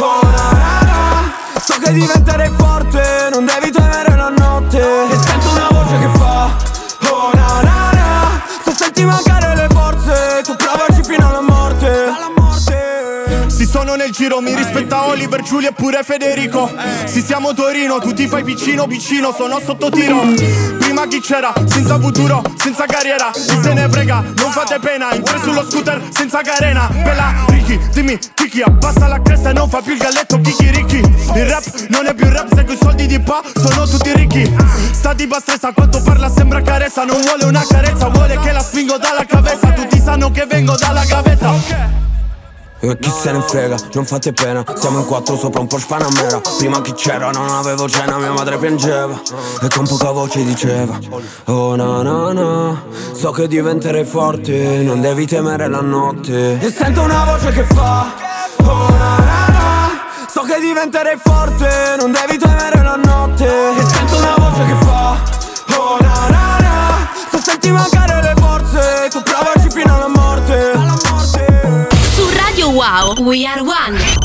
Oh 0.00 0.22
na 0.22 0.50
na 0.52 0.80
na 0.82 1.07
So 1.60 1.76
che 1.80 1.92
diventerei 1.92 2.50
forte, 2.56 3.28
non 3.32 3.44
devi 3.44 3.70
temere 3.70 4.14
la 4.16 4.28
notte. 4.28 4.78
E 4.78 5.16
sento 5.16 5.50
una 5.50 5.68
voce 5.70 5.98
che 5.98 6.18
fa 6.18 6.56
Oh 7.10 7.30
na 7.34 7.60
na 7.62 7.90
na. 7.92 8.42
Se 8.64 8.72
senti 8.72 9.04
mancare 9.04 9.54
le 9.56 9.66
forze, 9.70 10.17
Nel 14.08 14.16
giro, 14.16 14.40
mi 14.40 14.54
rispetta 14.54 15.04
Oliver, 15.04 15.42
Giulio 15.42 15.68
e 15.68 15.72
pure 15.72 16.02
Federico. 16.02 16.72
Si 17.04 17.20
siamo 17.20 17.52
Torino, 17.52 17.98
tu 17.98 18.14
ti 18.14 18.26
fai 18.26 18.42
piccino 18.42 18.86
piccino, 18.86 19.34
sono 19.36 19.60
sotto 19.62 19.90
tiro. 19.90 20.22
Prima 20.78 21.06
chi 21.06 21.20
c'era, 21.20 21.52
senza 21.66 22.00
futuro, 22.00 22.42
senza 22.56 22.86
carriera. 22.86 23.30
Chi 23.30 23.58
se 23.60 23.74
ne 23.74 23.86
frega, 23.86 24.24
non 24.36 24.50
fate 24.50 24.78
pena 24.78 25.12
In 25.12 25.22
tre 25.22 25.38
sullo 25.42 25.62
scooter, 25.62 26.00
senza 26.08 26.40
carena. 26.40 26.88
Bella, 26.90 27.34
Ricky, 27.48 27.78
dimmi, 27.92 28.18
Kiki 28.32 28.62
Abbassa 28.62 29.08
la 29.08 29.20
cresta 29.20 29.50
e 29.50 29.52
non 29.52 29.68
fa 29.68 29.82
più 29.82 29.92
il 29.92 29.98
galletto, 29.98 30.40
Kiki 30.40 30.70
Ricky. 30.70 31.00
Il 31.34 31.46
rap 31.46 31.64
non 31.90 32.06
è 32.06 32.14
più 32.14 32.30
rap, 32.30 32.54
se 32.54 32.64
coi 32.64 32.78
soldi 32.80 33.06
di 33.06 33.20
pa 33.20 33.42
Sono 33.56 33.86
tutti 33.86 34.10
ricchi. 34.14 34.50
Sta 34.90 35.12
di 35.12 35.26
bastressa, 35.26 35.74
quanto 35.74 36.00
parla 36.00 36.30
sembra 36.30 36.62
carezza 36.62 37.04
Non 37.04 37.20
vuole 37.20 37.44
una 37.44 37.62
carezza, 37.68 38.08
vuole 38.08 38.38
che 38.38 38.52
la 38.52 38.60
spingo 38.60 38.96
dalla 38.96 39.26
cabeza. 39.26 39.70
Tutti 39.72 40.00
sanno 40.00 40.30
che 40.30 40.46
vengo 40.46 40.74
dalla 40.76 41.04
gavetta 41.04 42.06
chi 42.80 43.10
se 43.10 43.32
ne 43.32 43.40
frega, 43.40 43.76
non 43.94 44.04
fate 44.04 44.32
pena 44.32 44.64
Siamo 44.76 45.00
in 45.00 45.04
quattro 45.06 45.36
sopra 45.36 45.60
un 45.60 45.66
Porsche 45.66 45.88
Panamera. 45.88 46.40
Prima 46.58 46.80
chi 46.80 46.92
c'era 46.92 47.30
non 47.30 47.48
avevo 47.48 47.88
cena 47.88 48.18
Mia 48.18 48.30
madre 48.30 48.56
piangeva. 48.56 49.20
E 49.60 49.68
con 49.68 49.86
poca 49.86 50.12
voce 50.12 50.44
diceva 50.44 50.96
Oh 51.46 51.74
na 51.74 52.02
na 52.02 52.32
na 52.32 52.82
So 53.12 53.32
che 53.32 53.48
diventerai 53.48 54.04
forte 54.04 54.82
Non 54.82 55.00
devi 55.00 55.26
temere 55.26 55.68
la 55.68 55.80
notte. 55.80 56.58
E 56.60 56.70
sento 56.70 57.02
una 57.02 57.24
voce 57.24 57.50
che 57.50 57.64
fa 57.64 58.12
Oh 58.62 58.88
na 58.90 59.16
na 59.18 59.46
na 59.48 59.90
So 60.28 60.42
che 60.42 60.60
diventerai 60.60 61.18
forte 61.20 61.96
Non 61.98 62.12
devi 62.12 62.38
temere 62.38 62.82
la 62.82 62.96
notte. 62.96 63.44
E 63.76 63.84
sento 63.84 64.16
una 64.16 64.34
voce 64.36 64.64
che 64.66 64.84
fa 64.86 65.16
Oh 65.76 65.98
na 66.00 66.28
na 66.28 66.58
na 66.58 67.08
Se 67.28 67.38
senti 67.42 67.70
mancare 67.70 68.22
le 68.22 68.34
forze 68.40 69.08
Tu 69.10 69.20
provaci 69.20 69.68
fino 69.68 69.96
alla 69.96 70.08
morte 70.08 70.87
We 73.16 73.46
Are 73.46 73.64
One. 73.64 74.17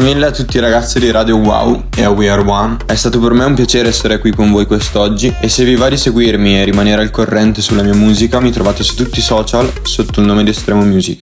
Grazie 0.00 0.14
mille 0.14 0.28
a 0.28 0.30
tutti 0.34 0.56
i 0.56 0.60
ragazzi 0.60 0.98
di 0.98 1.10
Radio 1.10 1.36
Wow 1.36 1.84
e 1.94 2.04
a 2.04 2.08
We 2.08 2.30
Are 2.30 2.40
One. 2.40 2.78
È 2.86 2.94
stato 2.94 3.20
per 3.20 3.32
me 3.32 3.44
un 3.44 3.54
piacere 3.54 3.88
essere 3.88 4.18
qui 4.18 4.32
con 4.32 4.50
voi 4.50 4.64
quest'oggi 4.64 5.34
e 5.38 5.48
se 5.50 5.62
vi 5.62 5.76
va 5.76 5.90
di 5.90 5.98
seguirmi 5.98 6.58
e 6.58 6.64
rimanere 6.64 7.02
al 7.02 7.10
corrente 7.10 7.60
sulla 7.60 7.82
mia 7.82 7.94
musica 7.94 8.40
mi 8.40 8.50
trovate 8.50 8.82
su 8.82 8.94
tutti 8.94 9.18
i 9.18 9.22
social 9.22 9.70
sotto 9.82 10.20
il 10.20 10.26
nome 10.26 10.42
di 10.42 10.50
Estremo 10.50 10.84
Music. 10.84 11.18